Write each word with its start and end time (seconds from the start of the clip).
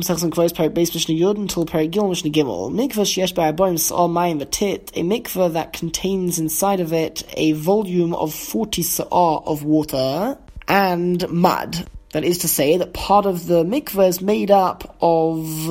Mesachim 0.00 0.30
Kvois 0.30 0.52
Perik 0.52 0.70
Beis 0.70 0.94
Mishnah 0.94 1.14
Yud 1.14 1.36
until 1.36 1.66
Perik 1.66 1.90
Gimel 1.90 2.08
Mishnah 2.08 2.30
Gimel. 2.30 2.72
Mikvah 2.72 3.04
sheyesh 3.04 3.34
ba'aboim 3.34 3.74
s'al 3.74 4.08
mayim 4.08 4.42
v'tit, 4.42 4.90
a 4.94 5.02
mikvah 5.02 5.52
that 5.52 5.74
contains 5.74 6.38
inside 6.38 6.80
of 6.80 6.92
it 6.94 7.22
a 7.36 7.52
volume 7.52 8.14
of 8.14 8.32
40 8.32 8.82
sa'ah 8.82 9.42
of 9.44 9.62
water 9.62 10.38
and 10.66 11.28
mud. 11.28 11.86
That 12.12 12.24
is 12.24 12.38
to 12.38 12.48
say 12.48 12.78
that 12.78 12.94
part 12.94 13.26
of 13.26 13.46
the 13.46 13.62
mikvah 13.62 14.08
is 14.08 14.22
made 14.22 14.50
up 14.50 14.96
of 15.02 15.68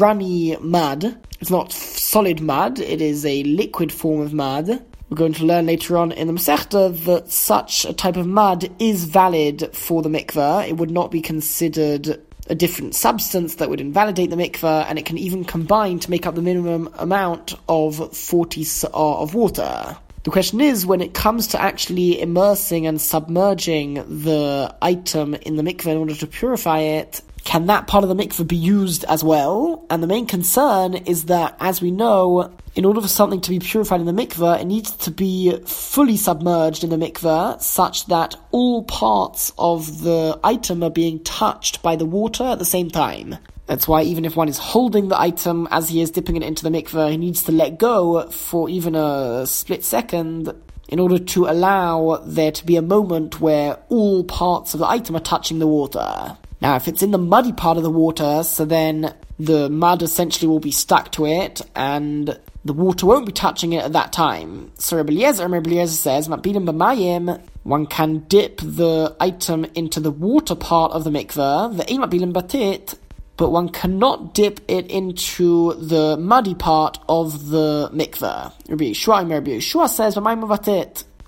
runny 0.00 0.56
mud. 0.56 1.18
It's 1.40 1.50
not 1.50 1.70
solid 1.72 2.40
mud, 2.40 2.78
it 2.78 3.02
is 3.02 3.26
a 3.26 3.42
liquid 3.44 3.92
form 3.92 4.22
of 4.22 4.32
mud. 4.32 4.82
We're 5.08 5.16
going 5.16 5.34
to 5.34 5.44
learn 5.44 5.66
later 5.66 5.96
on 5.98 6.10
in 6.10 6.26
the 6.26 6.32
Masechta 6.32 7.04
that 7.04 7.30
such 7.30 7.84
a 7.84 7.92
type 7.92 8.16
of 8.16 8.26
mud 8.26 8.68
is 8.80 9.04
valid 9.04 9.70
for 9.72 10.02
the 10.02 10.08
mikvah. 10.08 10.66
It 10.66 10.78
would 10.78 10.90
not 10.90 11.12
be 11.12 11.20
considered 11.20 12.25
a 12.48 12.54
different 12.54 12.94
substance 12.94 13.56
that 13.56 13.68
would 13.68 13.80
invalidate 13.80 14.30
the 14.30 14.36
mikveh, 14.36 14.86
and 14.88 14.98
it 14.98 15.06
can 15.06 15.18
even 15.18 15.44
combine 15.44 15.98
to 16.00 16.10
make 16.10 16.26
up 16.26 16.34
the 16.34 16.42
minimum 16.42 16.88
amount 16.98 17.54
of 17.68 18.16
40 18.16 18.64
sa'ah 18.64 18.90
uh, 18.92 19.22
of 19.22 19.34
water. 19.34 19.96
The 20.22 20.30
question 20.30 20.60
is, 20.60 20.84
when 20.84 21.00
it 21.00 21.14
comes 21.14 21.46
to 21.48 21.62
actually 21.62 22.20
immersing 22.20 22.86
and 22.86 23.00
submerging 23.00 23.94
the 24.24 24.74
item 24.82 25.34
in 25.34 25.56
the 25.56 25.62
mikveh 25.62 25.92
in 25.92 25.98
order 25.98 26.16
to 26.16 26.26
purify 26.26 26.80
it, 26.80 27.20
can 27.46 27.66
that 27.66 27.86
part 27.86 28.02
of 28.02 28.08
the 28.08 28.16
mikveh 28.16 28.46
be 28.46 28.56
used 28.56 29.04
as 29.04 29.22
well? 29.22 29.86
And 29.88 30.02
the 30.02 30.08
main 30.08 30.26
concern 30.26 30.94
is 30.94 31.26
that, 31.26 31.56
as 31.60 31.80
we 31.80 31.92
know, 31.92 32.52
in 32.74 32.84
order 32.84 33.00
for 33.00 33.08
something 33.08 33.40
to 33.40 33.50
be 33.50 33.60
purified 33.60 34.00
in 34.00 34.06
the 34.06 34.12
mikveh, 34.12 34.60
it 34.60 34.66
needs 34.66 34.90
to 34.96 35.12
be 35.12 35.56
fully 35.64 36.16
submerged 36.16 36.82
in 36.82 36.90
the 36.90 36.96
mikveh, 36.96 37.62
such 37.62 38.06
that 38.06 38.34
all 38.50 38.82
parts 38.82 39.52
of 39.58 40.02
the 40.02 40.38
item 40.42 40.82
are 40.82 40.90
being 40.90 41.22
touched 41.22 41.82
by 41.82 41.94
the 41.94 42.04
water 42.04 42.42
at 42.42 42.58
the 42.58 42.64
same 42.64 42.90
time. 42.90 43.36
That's 43.66 43.86
why 43.86 44.02
even 44.02 44.24
if 44.24 44.34
one 44.34 44.48
is 44.48 44.58
holding 44.58 45.08
the 45.08 45.20
item 45.20 45.68
as 45.70 45.88
he 45.88 46.00
is 46.00 46.10
dipping 46.10 46.36
it 46.36 46.42
into 46.42 46.64
the 46.64 46.70
mikveh, 46.70 47.12
he 47.12 47.16
needs 47.16 47.44
to 47.44 47.52
let 47.52 47.78
go 47.78 48.28
for 48.28 48.68
even 48.68 48.96
a 48.96 49.46
split 49.46 49.84
second 49.84 50.52
in 50.88 50.98
order 50.98 51.18
to 51.20 51.46
allow 51.46 52.20
there 52.24 52.52
to 52.52 52.66
be 52.66 52.74
a 52.74 52.82
moment 52.82 53.40
where 53.40 53.78
all 53.88 54.24
parts 54.24 54.74
of 54.74 54.80
the 54.80 54.88
item 54.88 55.14
are 55.14 55.20
touching 55.20 55.60
the 55.60 55.66
water. 55.66 56.36
Now, 56.66 56.74
if 56.74 56.88
it's 56.88 57.00
in 57.00 57.12
the 57.12 57.18
muddy 57.18 57.52
part 57.52 57.76
of 57.76 57.84
the 57.84 57.92
water, 57.92 58.42
so 58.42 58.64
then 58.64 59.14
the 59.38 59.70
mud 59.70 60.02
essentially 60.02 60.48
will 60.48 60.58
be 60.58 60.72
stuck 60.72 61.12
to 61.12 61.24
it, 61.24 61.60
and 61.76 62.36
the 62.64 62.72
water 62.72 63.06
won't 63.06 63.24
be 63.24 63.30
touching 63.30 63.72
it 63.74 63.84
at 63.84 63.92
that 63.92 64.12
time. 64.12 64.72
So 64.76 64.96
Rabbi 64.96 65.12
Eliezer, 65.12 65.46
Rabbi 65.46 65.70
Eliezer 65.70 65.94
says, 65.94 66.26
b'mayim, 66.26 67.40
one 67.62 67.86
can 67.86 68.24
dip 68.26 68.56
the 68.56 69.14
item 69.20 69.64
into 69.76 70.00
the 70.00 70.10
water 70.10 70.56
part 70.56 70.90
of 70.90 71.04
the 71.04 71.10
mikveh, 71.10 71.76
the 71.76 71.84
mabilim 71.84 72.32
batit, 72.32 72.98
but 73.36 73.50
one 73.52 73.68
cannot 73.68 74.34
dip 74.34 74.58
it 74.66 74.90
into 74.90 75.74
the 75.74 76.16
muddy 76.16 76.56
part 76.56 76.98
of 77.08 77.50
the 77.50 77.90
mikveh. 77.94 78.52
Rabbi 78.68 78.86
Yehoshua, 78.86 79.30
Rabbi 79.30 79.50
Yehoshua 79.52 79.88
says, 79.88 80.16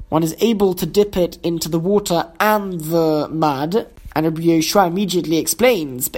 one 0.08 0.23
is 0.25 0.34
able 0.41 0.75
to 0.75 0.84
dip 0.84 1.17
it 1.17 1.39
into 1.45 1.69
the 1.69 1.78
water 1.78 2.28
and 2.41 2.80
the 2.80 3.28
mud, 3.30 3.86
and 4.19 4.27
Rabbi 4.27 4.41
Yehoshua 4.41 4.88
immediately 4.88 5.38
explains, 5.38 6.08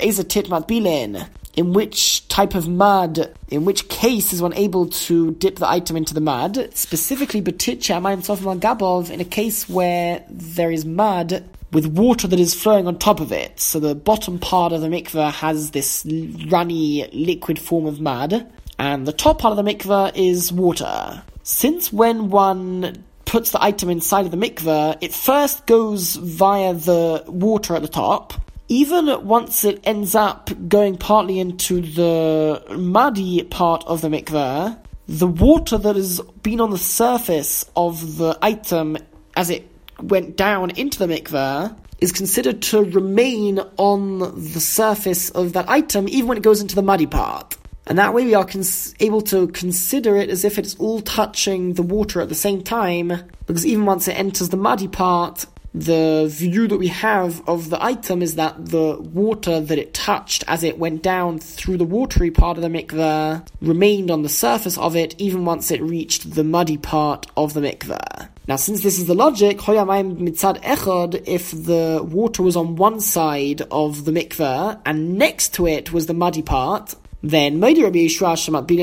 in 1.55 1.73
which 1.75 2.29
type 2.29 2.55
of 2.55 2.67
mud, 2.67 3.34
in 3.48 3.67
which 3.67 3.91
case 3.91 4.33
is 4.33 4.41
one 4.41 4.55
able 4.55 4.87
to 4.87 5.33
dip 5.33 5.56
the 5.56 5.69
item 5.69 5.98
into 5.98 6.15
the 6.15 6.21
mud, 6.23 6.71
specifically 6.73 7.43
Gabov, 7.43 9.11
in 9.11 9.21
a 9.21 9.25
case 9.27 9.69
where 9.69 10.25
there 10.31 10.71
is 10.71 10.87
mud 10.87 11.45
with 11.73 11.84
water 11.89 12.27
that 12.27 12.41
is 12.41 12.55
flowing 12.55 12.87
on 12.87 12.98
top 12.98 13.21
of 13.21 13.33
it. 13.33 13.61
So 13.61 13.78
the 13.78 13.95
bottom 13.95 14.39
part 14.39 14.73
of 14.73 14.81
the 14.81 14.89
mikveh 14.89 15.31
has 15.33 15.73
this 15.73 16.06
runny 16.48 17.06
liquid 17.12 17.59
form 17.59 17.84
of 17.84 18.01
mud, 18.01 18.51
and 18.78 19.06
the 19.06 19.12
top 19.12 19.41
part 19.41 19.59
of 19.59 19.62
the 19.62 19.75
mikveh 19.75 20.12
is 20.15 20.51
water. 20.51 21.23
Since 21.43 21.93
when 21.93 22.31
one 22.31 23.05
puts 23.31 23.53
the 23.53 23.62
item 23.62 23.89
inside 23.91 24.25
of 24.25 24.32
the 24.32 24.37
mikveh, 24.37 24.99
it 25.00 25.15
first 25.15 25.65
goes 25.66 26.16
via 26.16 26.75
the 26.75 27.22
water 27.28 27.77
at 27.77 27.82
the 27.82 27.87
top, 27.87 28.34
even 28.66 29.25
once 29.25 29.65
it 29.65 29.81
ends 29.84 30.16
up 30.16 30.50
going 30.69 30.97
partly 30.97 31.38
into 31.38 31.81
the 31.81 32.60
muddy 32.77 33.44
part 33.44 33.84
of 33.87 34.00
the 34.00 34.09
mikveh, 34.09 34.77
the 35.06 35.28
water 35.28 35.78
that 35.78 35.94
has 35.94 36.21
been 36.43 36.60
on 36.60 36.71
the 36.71 36.78
surface 36.78 37.65
of 37.77 38.16
the 38.16 38.37
item 38.43 38.97
as 39.37 39.49
it 39.49 39.65
went 40.03 40.37
down 40.37 40.71
into 40.71 40.99
the 40.99 41.06
mikveh 41.06 41.72
is 42.00 42.10
considered 42.10 42.60
to 42.62 42.82
remain 42.82 43.60
on 43.76 44.19
the 44.19 44.60
surface 44.60 45.31
of 45.31 45.53
that 45.53 45.69
item 45.69 46.09
even 46.09 46.26
when 46.26 46.37
it 46.37 46.43
goes 46.43 46.60
into 46.60 46.75
the 46.75 46.82
muddy 46.82 47.06
part. 47.06 47.56
And 47.87 47.99
that 47.99 48.15
way 48.15 48.25
we 48.25 48.35
are 48.35 48.45
cons- 48.45 48.95
able 49.01 49.23
to 49.23 49.49
consider 49.49 50.17
it 50.17 50.31
as 50.31 50.45
if 50.45 50.59
it's 50.59 50.77
all 50.77 51.01
touching 51.01 51.75
the 51.75 51.83
water 51.83 52.21
at 52.21 52.29
the 52.29 52.35
same 52.35 52.63
time, 52.63 53.13
because 53.47 53.67
even 53.67 53.87
once 53.87 54.07
it 54.07 54.19
enters 54.19 54.51
the 54.51 54.57
muddy 54.57 54.89
part, 54.89 55.47
the 55.73 56.27
view 56.29 56.67
that 56.67 56.79
we 56.79 56.89
have 56.89 57.49
of 57.49 57.71
the 57.71 57.83
item 57.83 58.23
is 58.23 58.35
that 58.35 58.67
the 58.67 58.97
water 59.01 59.61
that 59.61 59.79
it 59.79 59.95
touched 59.95 60.43
as 60.49 60.65
it 60.65 60.79
went 60.79 61.03
down 61.03 61.39
through 61.39 61.77
the 61.77 61.85
watery 61.85 62.31
part 62.31 62.59
of 62.59 62.63
the 62.63 62.69
mikveh 62.69 63.47
remained 63.61 64.11
on 64.11 64.23
the 64.23 64.29
surface 64.29 64.77
of 64.79 64.97
it 64.97 65.15
even 65.19 65.45
once 65.45 65.71
it 65.71 65.81
reached 65.81 66.35
the 66.35 66.43
muddy 66.43 66.77
part 66.77 67.27
of 67.37 67.55
the 67.55 67.61
mikveh. 67.61 68.29
Now, 68.49 68.57
since 68.57 68.83
this 68.83 68.99
is 68.99 69.07
the 69.07 69.15
logic, 69.15 69.61
if 69.69 71.51
the 71.53 72.09
water 72.11 72.43
was 72.43 72.57
on 72.57 72.75
one 72.75 73.01
side 73.01 73.62
of 73.71 74.05
the 74.05 74.11
mikveh 74.11 74.81
and 74.85 75.17
next 75.17 75.55
to 75.55 75.69
it 75.69 75.93
was 75.93 76.07
the 76.07 76.15
muddy 76.15 76.43
part, 76.43 76.97
then 77.22 77.60
Rabbi 77.60 77.75
Yehoshua 77.75 78.82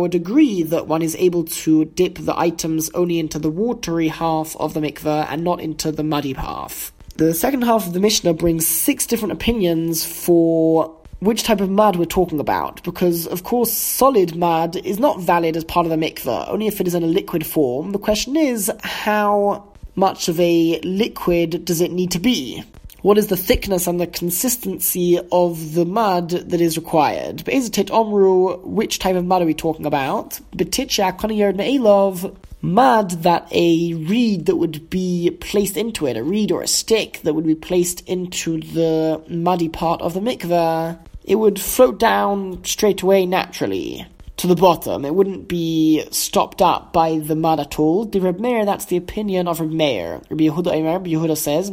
would 0.00 0.14
agree 0.14 0.62
that 0.62 0.86
one 0.86 1.02
is 1.02 1.16
able 1.16 1.44
to 1.44 1.84
dip 1.84 2.18
the 2.18 2.38
items 2.38 2.90
only 2.94 3.18
into 3.18 3.38
the 3.38 3.50
watery 3.50 4.08
half 4.08 4.56
of 4.56 4.74
the 4.74 4.80
mikveh 4.80 5.26
and 5.28 5.42
not 5.42 5.60
into 5.60 5.90
the 5.90 6.04
muddy 6.04 6.34
half. 6.34 6.92
The 7.16 7.34
second 7.34 7.62
half 7.62 7.86
of 7.86 7.94
the 7.94 8.00
Mishnah 8.00 8.34
brings 8.34 8.66
six 8.66 9.06
different 9.06 9.32
opinions 9.32 10.04
for 10.04 10.94
which 11.18 11.42
type 11.42 11.60
of 11.60 11.68
mud 11.68 11.96
we're 11.96 12.04
talking 12.04 12.38
about, 12.38 12.80
because 12.84 13.26
of 13.26 13.42
course 13.42 13.72
solid 13.72 14.36
mud 14.36 14.76
is 14.76 15.00
not 15.00 15.20
valid 15.20 15.56
as 15.56 15.64
part 15.64 15.84
of 15.84 15.90
the 15.90 15.96
mikveh, 15.96 16.48
only 16.48 16.68
if 16.68 16.80
it 16.80 16.86
is 16.86 16.94
in 16.94 17.02
a 17.02 17.08
liquid 17.08 17.44
form. 17.44 17.90
The 17.90 17.98
question 17.98 18.36
is, 18.36 18.70
how 18.84 19.72
much 19.96 20.28
of 20.28 20.38
a 20.38 20.78
liquid 20.84 21.64
does 21.64 21.80
it 21.80 21.90
need 21.90 22.12
to 22.12 22.20
be? 22.20 22.62
What 23.02 23.18
is 23.18 23.28
the 23.28 23.36
thickness 23.36 23.86
and 23.86 24.00
the 24.00 24.06
consistency 24.06 25.20
of 25.30 25.74
the 25.74 25.84
mud 25.84 26.30
that 26.30 26.60
is 26.60 26.76
required. 26.76 27.44
Be'ezitit 27.44 27.90
omru, 27.90 28.60
which 28.64 28.98
type 28.98 29.14
of 29.14 29.24
mud 29.24 29.42
are 29.42 29.46
we 29.46 29.54
talking 29.54 29.86
about? 29.86 30.40
Betitcha 30.56 31.16
koniyerd 31.16 31.56
me'elov, 31.56 32.34
mud 32.60 33.10
that 33.22 33.46
a 33.52 33.94
reed 33.94 34.46
that 34.46 34.56
would 34.56 34.90
be 34.90 35.30
placed 35.40 35.76
into 35.76 36.06
it, 36.06 36.16
a 36.16 36.24
reed 36.24 36.50
or 36.50 36.62
a 36.62 36.66
stick 36.66 37.20
that 37.22 37.34
would 37.34 37.46
be 37.46 37.54
placed 37.54 38.06
into 38.08 38.60
the 38.60 39.22
muddy 39.28 39.68
part 39.68 40.00
of 40.02 40.14
the 40.14 40.20
mikveh, 40.20 40.98
it 41.24 41.36
would 41.36 41.60
float 41.60 42.00
down 42.00 42.64
straight 42.64 43.02
away 43.02 43.26
naturally 43.26 44.06
to 44.38 44.46
the 44.46 44.56
bottom. 44.56 45.04
It 45.04 45.14
wouldn't 45.14 45.48
be 45.48 46.04
stopped 46.10 46.62
up 46.62 46.92
by 46.92 47.18
the 47.18 47.36
mud 47.36 47.60
at 47.60 47.78
all. 47.78 48.04
The 48.04 48.20
Reb 48.20 48.40
Meir, 48.40 48.64
that's 48.64 48.86
the 48.86 48.96
opinion 48.96 49.46
of 49.48 49.60
Reb 49.60 49.70
Meir. 49.70 50.22
Rabbi 50.30 50.44
Yehuda 50.44 50.72
Omer, 50.72 50.92
Rabbi 50.92 51.10
Yehuda 51.10 51.36
says, 51.36 51.70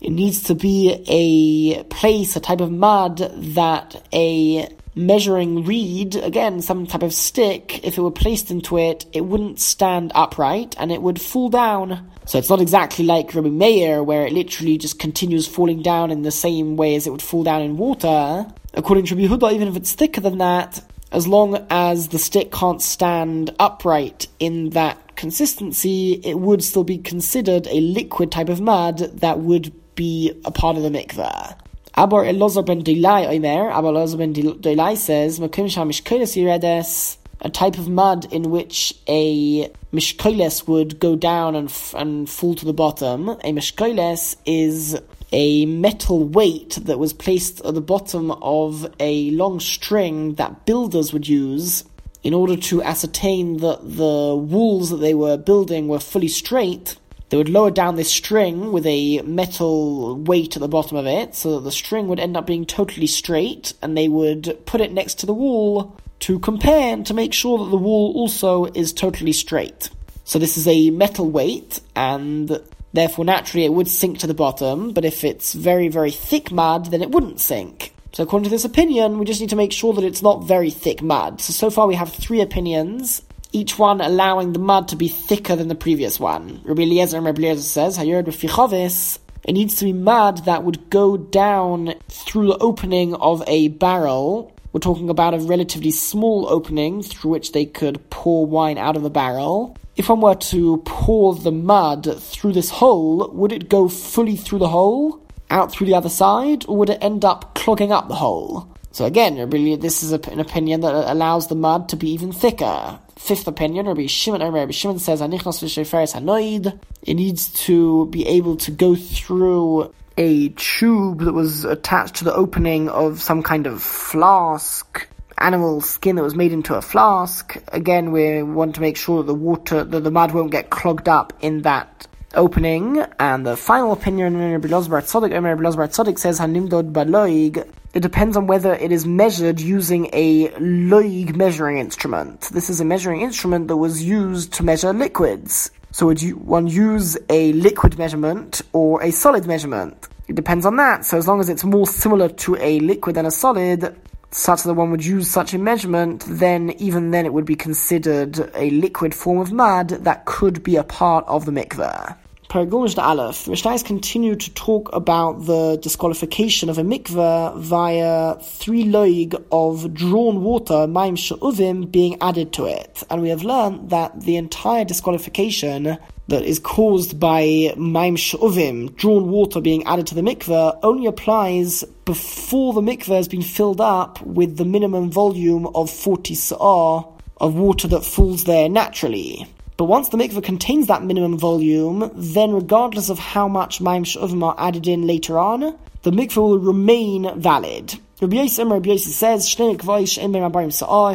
it 0.00 0.10
needs 0.10 0.42
to 0.42 0.54
be 0.54 1.04
a 1.06 1.84
place, 1.84 2.36
a 2.36 2.40
type 2.40 2.60
of 2.60 2.70
mud 2.70 3.18
that 3.54 4.02
a 4.12 4.68
measuring 4.94 5.64
reed, 5.64 6.14
again, 6.16 6.60
some 6.60 6.86
type 6.86 7.02
of 7.02 7.12
stick, 7.12 7.84
if 7.84 7.98
it 7.98 8.00
were 8.00 8.10
placed 8.10 8.50
into 8.50 8.78
it, 8.78 9.06
it 9.12 9.22
wouldn't 9.22 9.60
stand 9.60 10.12
upright 10.14 10.74
and 10.78 10.92
it 10.92 11.02
would 11.02 11.20
fall 11.20 11.48
down. 11.48 12.10
So 12.26 12.38
it's 12.38 12.50
not 12.50 12.60
exactly 12.60 13.04
like 13.04 13.34
Rabbi 13.34 13.48
Meir, 13.48 14.02
where 14.02 14.26
it 14.26 14.32
literally 14.32 14.78
just 14.78 14.98
continues 14.98 15.46
falling 15.46 15.82
down 15.82 16.10
in 16.10 16.22
the 16.22 16.30
same 16.30 16.76
way 16.76 16.94
as 16.94 17.06
it 17.06 17.10
would 17.10 17.22
fall 17.22 17.42
down 17.42 17.62
in 17.62 17.76
water. 17.76 18.46
According 18.72 19.06
to 19.06 19.14
Rabbi 19.14 19.28
Yehuda, 19.28 19.52
even 19.52 19.68
if 19.68 19.76
it's 19.76 19.92
thicker 19.92 20.20
than 20.20 20.38
that, 20.38 20.82
as 21.12 21.28
long 21.28 21.64
as 21.70 22.08
the 22.08 22.18
stick 22.18 22.50
can't 22.50 22.82
stand 22.82 23.54
upright 23.60 24.26
in 24.40 24.70
that 24.70 25.16
consistency, 25.16 26.20
it 26.24 26.40
would 26.40 26.62
still 26.64 26.82
be 26.82 26.98
considered 26.98 27.68
a 27.68 27.80
liquid 27.80 28.32
type 28.32 28.48
of 28.48 28.60
mud 28.60 28.98
that 28.98 29.38
would 29.38 29.72
be 29.94 30.32
a 30.44 30.50
part 30.50 30.76
of 30.76 30.82
the 30.82 30.90
mikveh. 30.90 31.56
Aber 31.96 32.24
Elazar 32.24 32.64
ben 32.64 32.82
Delai 32.82 33.28
Omer, 33.28 33.70
Elazar 33.70 34.18
ben 34.18 34.34
Delai 34.34 34.96
says, 34.96 35.38
Makim 35.38 35.66
Shamishkolis 35.66 36.36
Yiredes, 36.36 37.18
a 37.40 37.48
type 37.48 37.78
of 37.78 37.88
mud 37.88 38.32
in 38.32 38.50
which 38.50 38.94
a 39.06 39.70
mishkoles 39.92 40.66
would 40.66 40.98
go 40.98 41.14
down 41.14 41.54
and, 41.54 41.68
f- 41.68 41.94
and 41.96 42.28
fall 42.28 42.54
to 42.56 42.64
the 42.64 42.72
bottom. 42.72 43.28
A 43.28 43.52
mishkoles 43.52 44.36
is 44.44 44.98
a 45.30 45.66
metal 45.66 46.24
weight 46.24 46.78
that 46.82 46.98
was 46.98 47.12
placed 47.12 47.64
at 47.64 47.74
the 47.74 47.80
bottom 47.80 48.30
of 48.30 48.92
a 48.98 49.30
long 49.30 49.60
string 49.60 50.34
that 50.34 50.66
builders 50.66 51.12
would 51.12 51.28
use 51.28 51.84
in 52.24 52.34
order 52.34 52.56
to 52.56 52.82
ascertain 52.82 53.58
that 53.58 53.78
the 53.82 54.34
walls 54.34 54.90
that 54.90 54.96
they 54.96 55.14
were 55.14 55.36
building 55.36 55.86
were 55.86 56.00
fully 56.00 56.28
straight. 56.28 56.96
They 57.30 57.36
would 57.36 57.48
lower 57.48 57.70
down 57.70 57.96
this 57.96 58.10
string 58.10 58.70
with 58.70 58.86
a 58.86 59.22
metal 59.22 60.16
weight 60.16 60.56
at 60.56 60.60
the 60.60 60.68
bottom 60.68 60.96
of 60.96 61.06
it, 61.06 61.34
so 61.34 61.54
that 61.54 61.64
the 61.64 61.72
string 61.72 62.06
would 62.08 62.20
end 62.20 62.36
up 62.36 62.46
being 62.46 62.66
totally 62.66 63.06
straight, 63.06 63.72
and 63.82 63.96
they 63.96 64.08
would 64.08 64.58
put 64.66 64.80
it 64.80 64.92
next 64.92 65.20
to 65.20 65.26
the 65.26 65.34
wall 65.34 65.96
to 66.20 66.38
compare 66.38 66.92
and 66.92 67.06
to 67.06 67.14
make 67.14 67.32
sure 67.32 67.58
that 67.58 67.70
the 67.70 67.76
wall 67.76 68.12
also 68.14 68.66
is 68.66 68.92
totally 68.92 69.32
straight. 69.32 69.90
So 70.24 70.38
this 70.38 70.56
is 70.56 70.68
a 70.68 70.90
metal 70.90 71.30
weight, 71.30 71.80
and 71.96 72.60
therefore 72.92 73.24
naturally 73.24 73.64
it 73.64 73.72
would 73.72 73.88
sink 73.88 74.18
to 74.20 74.26
the 74.26 74.34
bottom, 74.34 74.92
but 74.92 75.04
if 75.04 75.24
it's 75.24 75.52
very, 75.54 75.88
very 75.88 76.10
thick 76.10 76.52
mud, 76.52 76.86
then 76.86 77.02
it 77.02 77.10
wouldn't 77.10 77.40
sink. 77.40 77.92
So 78.12 78.22
according 78.22 78.44
to 78.44 78.50
this 78.50 78.64
opinion, 78.64 79.18
we 79.18 79.24
just 79.24 79.40
need 79.40 79.50
to 79.50 79.56
make 79.56 79.72
sure 79.72 79.92
that 79.94 80.04
it's 80.04 80.22
not 80.22 80.44
very 80.44 80.70
thick 80.70 81.02
mud. 81.02 81.40
So 81.40 81.52
so 81.52 81.68
far 81.68 81.88
we 81.88 81.96
have 81.96 82.12
three 82.12 82.40
opinions, 82.40 83.22
each 83.54 83.78
one 83.78 84.00
allowing 84.00 84.52
the 84.52 84.58
mud 84.58 84.88
to 84.88 84.96
be 84.96 85.08
thicker 85.08 85.56
than 85.56 85.68
the 85.68 85.74
previous 85.74 86.20
one. 86.20 86.60
Rabbi 86.64 86.82
Eliezer 86.82 87.20
Rabbi 87.20 87.42
Eliezer 87.42 87.62
says, 87.62 87.96
Hayerd 87.96 88.24
b'fichovis, 88.24 89.18
it 89.44 89.52
needs 89.52 89.76
to 89.76 89.84
be 89.84 89.92
mud 89.92 90.44
that 90.44 90.64
would 90.64 90.90
go 90.90 91.16
down 91.16 91.94
through 92.08 92.48
the 92.48 92.58
opening 92.58 93.14
of 93.14 93.42
a 93.46 93.68
barrel. 93.68 94.52
We're 94.72 94.80
talking 94.80 95.08
about 95.08 95.34
a 95.34 95.38
relatively 95.38 95.92
small 95.92 96.48
opening 96.48 97.02
through 97.02 97.30
which 97.30 97.52
they 97.52 97.64
could 97.64 98.10
pour 98.10 98.44
wine 98.44 98.78
out 98.78 98.96
of 98.96 99.02
the 99.02 99.10
barrel. 99.10 99.76
If 99.96 100.08
one 100.08 100.20
were 100.20 100.34
to 100.34 100.78
pour 100.84 101.34
the 101.34 101.52
mud 101.52 102.20
through 102.20 102.52
this 102.54 102.70
hole, 102.70 103.30
would 103.32 103.52
it 103.52 103.68
go 103.68 103.88
fully 103.88 104.36
through 104.36 104.58
the 104.58 104.68
hole? 104.68 105.20
out 105.50 105.70
through 105.70 105.86
the 105.86 105.94
other 105.94 106.08
side, 106.08 106.64
or 106.68 106.76
would 106.76 106.90
it 106.90 106.98
end 107.00 107.24
up 107.24 107.54
clogging 107.54 107.92
up 107.92 108.08
the 108.08 108.14
hole? 108.14 108.68
So 108.94 109.04
again, 109.06 109.50
this 109.80 110.04
is 110.04 110.12
an 110.12 110.38
opinion 110.38 110.82
that 110.82 110.94
allows 110.94 111.48
the 111.48 111.56
mud 111.56 111.88
to 111.88 111.96
be 111.96 112.10
even 112.12 112.30
thicker. 112.30 113.00
Fifth 113.16 113.48
opinion, 113.48 113.86
Rabbi 113.86 114.06
Shimon, 114.06 114.40
uh, 114.40 114.52
Rabbi 114.52 114.70
Shimon 114.70 115.00
says, 115.00 115.20
It 115.20 117.14
needs 117.14 117.48
to 117.64 118.06
be 118.06 118.24
able 118.28 118.56
to 118.56 118.70
go 118.70 118.94
through 118.94 119.92
a 120.16 120.50
tube 120.50 121.22
that 121.22 121.32
was 121.32 121.64
attached 121.64 122.14
to 122.16 122.24
the 122.24 122.32
opening 122.32 122.88
of 122.88 123.20
some 123.20 123.42
kind 123.42 123.66
of 123.66 123.82
flask, 123.82 125.08
animal 125.38 125.80
skin 125.80 126.14
that 126.14 126.22
was 126.22 126.36
made 126.36 126.52
into 126.52 126.76
a 126.76 126.80
flask. 126.80 127.60
Again, 127.72 128.12
we 128.12 128.44
want 128.44 128.76
to 128.76 128.80
make 128.80 128.96
sure 128.96 129.24
that 129.24 129.26
the 129.26 129.34
water, 129.34 129.82
that 129.82 130.04
the 130.04 130.10
mud 130.12 130.30
won't 130.30 130.52
get 130.52 130.70
clogged 130.70 131.08
up 131.08 131.32
in 131.40 131.62
that 131.62 132.06
opening, 132.34 133.04
and 133.18 133.44
the 133.44 133.56
final 133.56 133.90
opinion 133.90 134.36
in 134.36 134.52
Rabbi 134.52 134.68
Lozbar 134.68 135.02
Tzadok, 135.02 135.32
Rabbi 135.32 135.62
Lozbar 135.62 135.88
Tzadok 135.88 136.16
says 136.16 136.38
Hanimdod 136.38 136.92
Baloig. 136.92 137.66
It 137.94 138.02
depends 138.02 138.36
on 138.36 138.48
whether 138.48 138.74
it 138.74 138.90
is 138.90 139.06
measured 139.06 139.60
using 139.60 140.10
a 140.12 140.48
loig 140.58 141.36
measuring 141.36 141.78
instrument. 141.78 142.40
This 142.52 142.68
is 142.68 142.80
a 142.80 142.84
measuring 142.84 143.20
instrument 143.20 143.68
that 143.68 143.76
was 143.76 144.02
used 144.02 144.52
to 144.54 144.64
measure 144.64 144.92
liquids. 144.92 145.70
So 145.92 146.06
would 146.06 146.20
you 146.20 146.34
one 146.34 146.66
use 146.66 147.16
a 147.30 147.52
liquid 147.52 147.96
measurement 147.96 148.62
or 148.72 149.00
a 149.00 149.12
solid 149.12 149.46
measurement? 149.46 150.08
It 150.26 150.34
depends 150.34 150.66
on 150.66 150.74
that. 150.78 151.04
So 151.04 151.18
as 151.18 151.28
long 151.28 151.38
as 151.38 151.48
it's 151.48 151.62
more 151.62 151.86
similar 151.86 152.28
to 152.30 152.56
a 152.56 152.80
liquid 152.80 153.14
than 153.14 153.26
a 153.26 153.30
solid, 153.30 153.96
such 154.32 154.64
that 154.64 154.74
one 154.74 154.90
would 154.90 155.04
use 155.04 155.30
such 155.30 155.54
a 155.54 155.58
measurement, 155.58 156.24
then 156.26 156.70
even 156.78 157.12
then 157.12 157.26
it 157.26 157.32
would 157.32 157.44
be 157.44 157.54
considered 157.54 158.50
a 158.56 158.70
liquid 158.70 159.14
form 159.14 159.38
of 159.38 159.52
mud 159.52 159.90
that 159.90 160.24
could 160.24 160.64
be 160.64 160.74
a 160.74 160.82
part 160.82 161.24
of 161.28 161.44
the 161.44 161.52
mikveh. 161.52 162.16
Paragumish 162.54 162.96
Aleph, 162.96 163.46
the 163.46 163.50
Mishnahs 163.50 163.84
continue 163.84 164.36
to 164.36 164.54
talk 164.54 164.88
about 164.92 165.46
the 165.46 165.76
disqualification 165.82 166.68
of 166.68 166.78
a 166.78 166.82
mikveh 166.82 167.58
via 167.58 168.36
three 168.36 168.84
loig 168.84 169.34
of 169.50 169.92
drawn 169.92 170.44
water, 170.44 170.86
maim 170.86 171.16
she'uvim, 171.16 171.90
being 171.90 172.16
added 172.20 172.52
to 172.52 172.66
it. 172.66 173.02
And 173.10 173.22
we 173.22 173.30
have 173.30 173.42
learned 173.42 173.90
that 173.90 174.20
the 174.20 174.36
entire 174.36 174.84
disqualification 174.84 175.98
that 176.28 176.42
is 176.44 176.60
caused 176.60 177.18
by 177.18 177.74
maim 177.76 178.14
she'uvim, 178.14 178.94
drawn 178.94 179.30
water 179.30 179.60
being 179.60 179.82
added 179.82 180.06
to 180.06 180.14
the 180.14 180.22
mikveh, 180.22 180.78
only 180.84 181.06
applies 181.06 181.82
before 182.04 182.72
the 182.72 182.80
mikveh 182.80 183.16
has 183.16 183.26
been 183.26 183.42
filled 183.42 183.80
up 183.80 184.22
with 184.22 184.58
the 184.58 184.64
minimum 184.64 185.10
volume 185.10 185.66
of 185.74 185.90
40 185.90 186.36
sa'ah 186.36 187.02
of 187.38 187.56
water 187.56 187.88
that 187.88 188.04
falls 188.04 188.44
there 188.44 188.68
naturally. 188.68 189.44
But 189.76 189.84
once 189.84 190.08
the 190.08 190.16
mikveh 190.16 190.42
contains 190.42 190.86
that 190.86 191.02
minimum 191.02 191.36
volume, 191.36 192.10
then 192.14 192.52
regardless 192.52 193.08
of 193.08 193.18
how 193.18 193.48
much 193.48 193.80
Maim 193.80 194.04
Sh'uvim 194.04 194.42
are 194.44 194.54
added 194.56 194.86
in 194.86 195.06
later 195.06 195.38
on, 195.38 195.76
the 196.02 196.10
mikveh 196.10 196.36
will 196.36 196.58
remain 196.58 197.40
valid. 197.40 197.98
Rabbi 198.20 198.36
Yosef, 198.36 198.68
Rabbi 198.68 198.90
Yosef 198.90 199.12
says, 199.12 199.52
if 199.52 199.56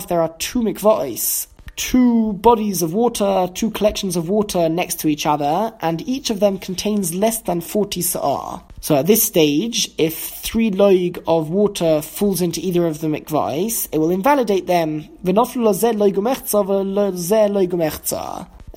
there 0.08 0.22
are 0.22 0.36
two 0.40 0.60
mikvahs 0.60 1.48
two 1.80 2.34
bodies 2.34 2.82
of 2.82 2.94
water, 2.94 3.50
two 3.54 3.72
collections 3.72 4.18
of 4.18 4.28
water 4.28 4.68
next 4.68 5.00
to 5.00 5.08
each 5.08 5.26
other, 5.26 5.74
and 5.80 6.06
each 6.08 6.30
of 6.30 6.42
them 6.42 6.60
contains 6.60 7.16
less 7.16 7.42
than 7.44 7.62
40 7.62 8.02
sa'ah. 8.02 8.62
So 8.82 8.96
at 8.98 9.08
this 9.08 9.24
stage, 9.24 9.90
if 9.98 10.14
three 10.18 10.72
loig 10.72 11.24
of 11.26 11.50
water 11.50 12.02
falls 12.02 12.42
into 12.42 12.60
either 12.60 12.86
of 12.86 13.00
the 13.00 13.08
mikvahs, 13.08 13.88
it 13.94 13.98
will 13.98 14.12
invalidate 14.12 14.68
them. 14.68 15.08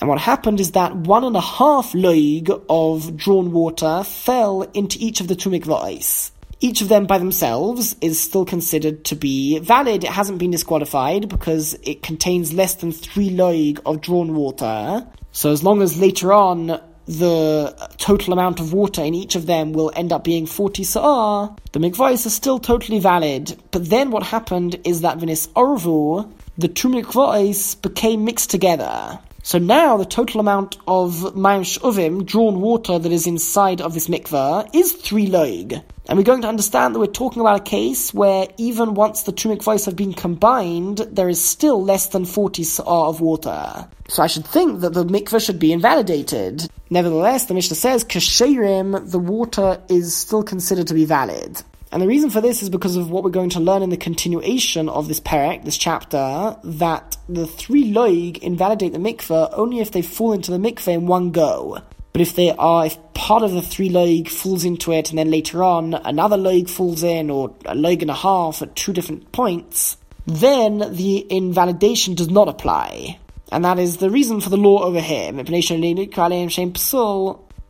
And 0.00 0.08
what 0.08 0.18
happened 0.20 0.60
is 0.60 0.70
that 0.72 0.94
one 0.94 1.24
and 1.24 1.36
a 1.36 1.40
half 1.40 1.92
loig 1.94 2.64
of 2.68 3.16
drawn 3.16 3.50
water 3.50 4.04
fell 4.04 4.62
into 4.74 4.98
each 5.00 5.20
of 5.20 5.26
the 5.26 5.34
two 5.34 5.50
mikvahs 5.50 6.30
each 6.62 6.80
of 6.80 6.88
them 6.88 7.06
by 7.06 7.18
themselves 7.18 7.96
is 8.00 8.20
still 8.20 8.44
considered 8.44 9.04
to 9.06 9.16
be 9.16 9.58
valid. 9.58 10.04
It 10.04 10.10
hasn't 10.10 10.38
been 10.38 10.52
disqualified 10.52 11.28
because 11.28 11.74
it 11.82 12.02
contains 12.02 12.52
less 12.52 12.76
than 12.76 12.92
three 12.92 13.30
loig 13.30 13.80
of 13.84 14.00
drawn 14.00 14.34
water. 14.34 15.04
So 15.32 15.50
as 15.50 15.64
long 15.64 15.82
as 15.82 16.00
later 16.00 16.32
on 16.32 16.80
the 17.06 17.90
total 17.98 18.32
amount 18.32 18.60
of 18.60 18.72
water 18.72 19.02
in 19.02 19.12
each 19.12 19.34
of 19.34 19.46
them 19.46 19.72
will 19.72 19.90
end 19.96 20.12
up 20.12 20.22
being 20.22 20.46
40 20.46 20.84
sa'ar, 20.84 21.56
the 21.72 21.80
mikvahs 21.80 22.26
are 22.26 22.30
still 22.30 22.60
totally 22.60 23.00
valid. 23.00 23.60
But 23.72 23.90
then 23.90 24.12
what 24.12 24.22
happened 24.22 24.80
is 24.84 25.00
that 25.00 25.18
Venice 25.18 25.48
Orvu, 25.48 26.32
the 26.56 26.68
two 26.68 26.88
mikvahs 26.88 27.80
became 27.82 28.24
mixed 28.24 28.50
together. 28.50 29.18
So 29.44 29.58
now 29.58 29.96
the 29.96 30.04
total 30.04 30.38
amount 30.38 30.76
of 30.86 31.14
Mayim 31.34 31.64
Sh'uvim, 31.64 32.24
drawn 32.24 32.60
water 32.60 33.00
that 33.00 33.10
is 33.10 33.26
inside 33.26 33.80
of 33.80 33.92
this 33.92 34.06
mikveh, 34.06 34.72
is 34.72 34.92
three 34.92 35.26
loig. 35.26 35.82
And 36.08 36.16
we're 36.16 36.22
going 36.22 36.42
to 36.42 36.48
understand 36.48 36.94
that 36.94 37.00
we're 37.00 37.06
talking 37.06 37.40
about 37.40 37.60
a 37.60 37.64
case 37.64 38.14
where 38.14 38.46
even 38.56 38.94
once 38.94 39.24
the 39.24 39.32
two 39.32 39.48
mikvahs 39.48 39.84
have 39.86 39.96
been 39.96 40.12
combined, 40.12 40.98
there 41.10 41.28
is 41.28 41.42
still 41.42 41.82
less 41.82 42.06
than 42.06 42.24
40 42.24 42.62
sa'ah 42.62 43.08
of 43.08 43.20
water. 43.20 43.88
So 44.06 44.22
I 44.22 44.28
should 44.28 44.46
think 44.46 44.80
that 44.80 44.94
the 44.94 45.04
mikveh 45.04 45.44
should 45.44 45.58
be 45.58 45.72
invalidated. 45.72 46.68
Nevertheless, 46.90 47.46
the 47.46 47.54
Mishnah 47.54 47.76
says, 47.76 48.04
Kasherim, 48.04 49.10
the 49.10 49.18
water 49.18 49.82
is 49.88 50.14
still 50.14 50.44
considered 50.44 50.86
to 50.86 50.94
be 50.94 51.04
valid. 51.04 51.62
And 51.92 52.00
the 52.00 52.06
reason 52.06 52.30
for 52.30 52.40
this 52.40 52.62
is 52.62 52.70
because 52.70 52.96
of 52.96 53.10
what 53.10 53.22
we're 53.22 53.28
going 53.28 53.50
to 53.50 53.60
learn 53.60 53.82
in 53.82 53.90
the 53.90 53.98
continuation 53.98 54.88
of 54.88 55.08
this 55.08 55.20
parak, 55.20 55.66
this 55.66 55.76
chapter, 55.76 56.56
that 56.64 57.18
the 57.28 57.46
three 57.46 57.92
loig 57.92 58.38
invalidate 58.38 58.94
the 58.94 58.98
mikveh 58.98 59.50
only 59.52 59.80
if 59.80 59.92
they 59.92 60.00
fall 60.00 60.32
into 60.32 60.50
the 60.50 60.56
mikveh 60.56 60.94
in 60.94 61.06
one 61.06 61.32
go. 61.32 61.82
But 62.12 62.22
if 62.22 62.34
they 62.34 62.50
are, 62.50 62.86
if 62.86 62.96
part 63.12 63.42
of 63.42 63.52
the 63.52 63.60
three 63.60 63.90
loig 63.90 64.30
falls 64.30 64.64
into 64.64 64.90
it 64.92 65.10
and 65.10 65.18
then 65.18 65.30
later 65.30 65.62
on 65.62 65.92
another 65.92 66.38
loig 66.38 66.70
falls 66.70 67.02
in 67.02 67.28
or 67.28 67.54
a 67.66 67.74
loig 67.74 68.00
and 68.00 68.10
a 68.10 68.14
half 68.14 68.62
at 68.62 68.74
two 68.74 68.94
different 68.94 69.30
points, 69.30 69.98
then 70.26 70.78
the 70.94 71.26
invalidation 71.30 72.14
does 72.14 72.30
not 72.30 72.48
apply. 72.48 73.18
And 73.50 73.66
that 73.66 73.78
is 73.78 73.98
the 73.98 74.08
reason 74.08 74.40
for 74.40 74.48
the 74.48 74.56
law 74.56 74.82
over 74.82 75.00
here. 75.00 75.30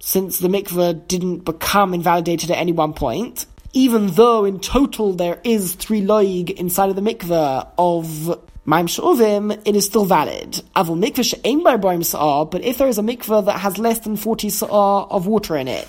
Since 0.04 0.38
the 0.38 0.48
mikveh 0.48 1.08
didn't 1.08 1.38
become 1.38 1.94
invalidated 1.94 2.50
at 2.52 2.58
any 2.58 2.72
one 2.72 2.92
point, 2.92 3.46
even 3.72 4.08
though 4.08 4.44
in 4.44 4.60
total 4.60 5.14
there 5.14 5.40
is 5.44 5.74
three 5.74 6.02
loig 6.02 6.50
inside 6.50 6.90
of 6.90 6.96
the 6.96 7.02
mikveh 7.02 7.66
of 7.78 8.38
Maim 8.64 8.86
Sh'uvim, 8.86 9.60
it 9.66 9.74
is 9.74 9.86
still 9.86 10.04
valid. 10.04 10.62
Avul 10.76 10.96
mikveh 11.02 11.24
she'ein 11.24 11.64
by 11.64 11.76
Barim 11.76 12.04
Sa'ah, 12.04 12.44
but 12.44 12.62
if 12.62 12.78
there 12.78 12.86
is 12.86 12.98
a 12.98 13.02
mikveh 13.02 13.46
that 13.46 13.58
has 13.60 13.78
less 13.78 14.00
than 14.00 14.16
40 14.16 14.50
Sa'ah 14.50 15.08
of 15.10 15.26
water 15.26 15.56
in 15.56 15.66
it, 15.68 15.88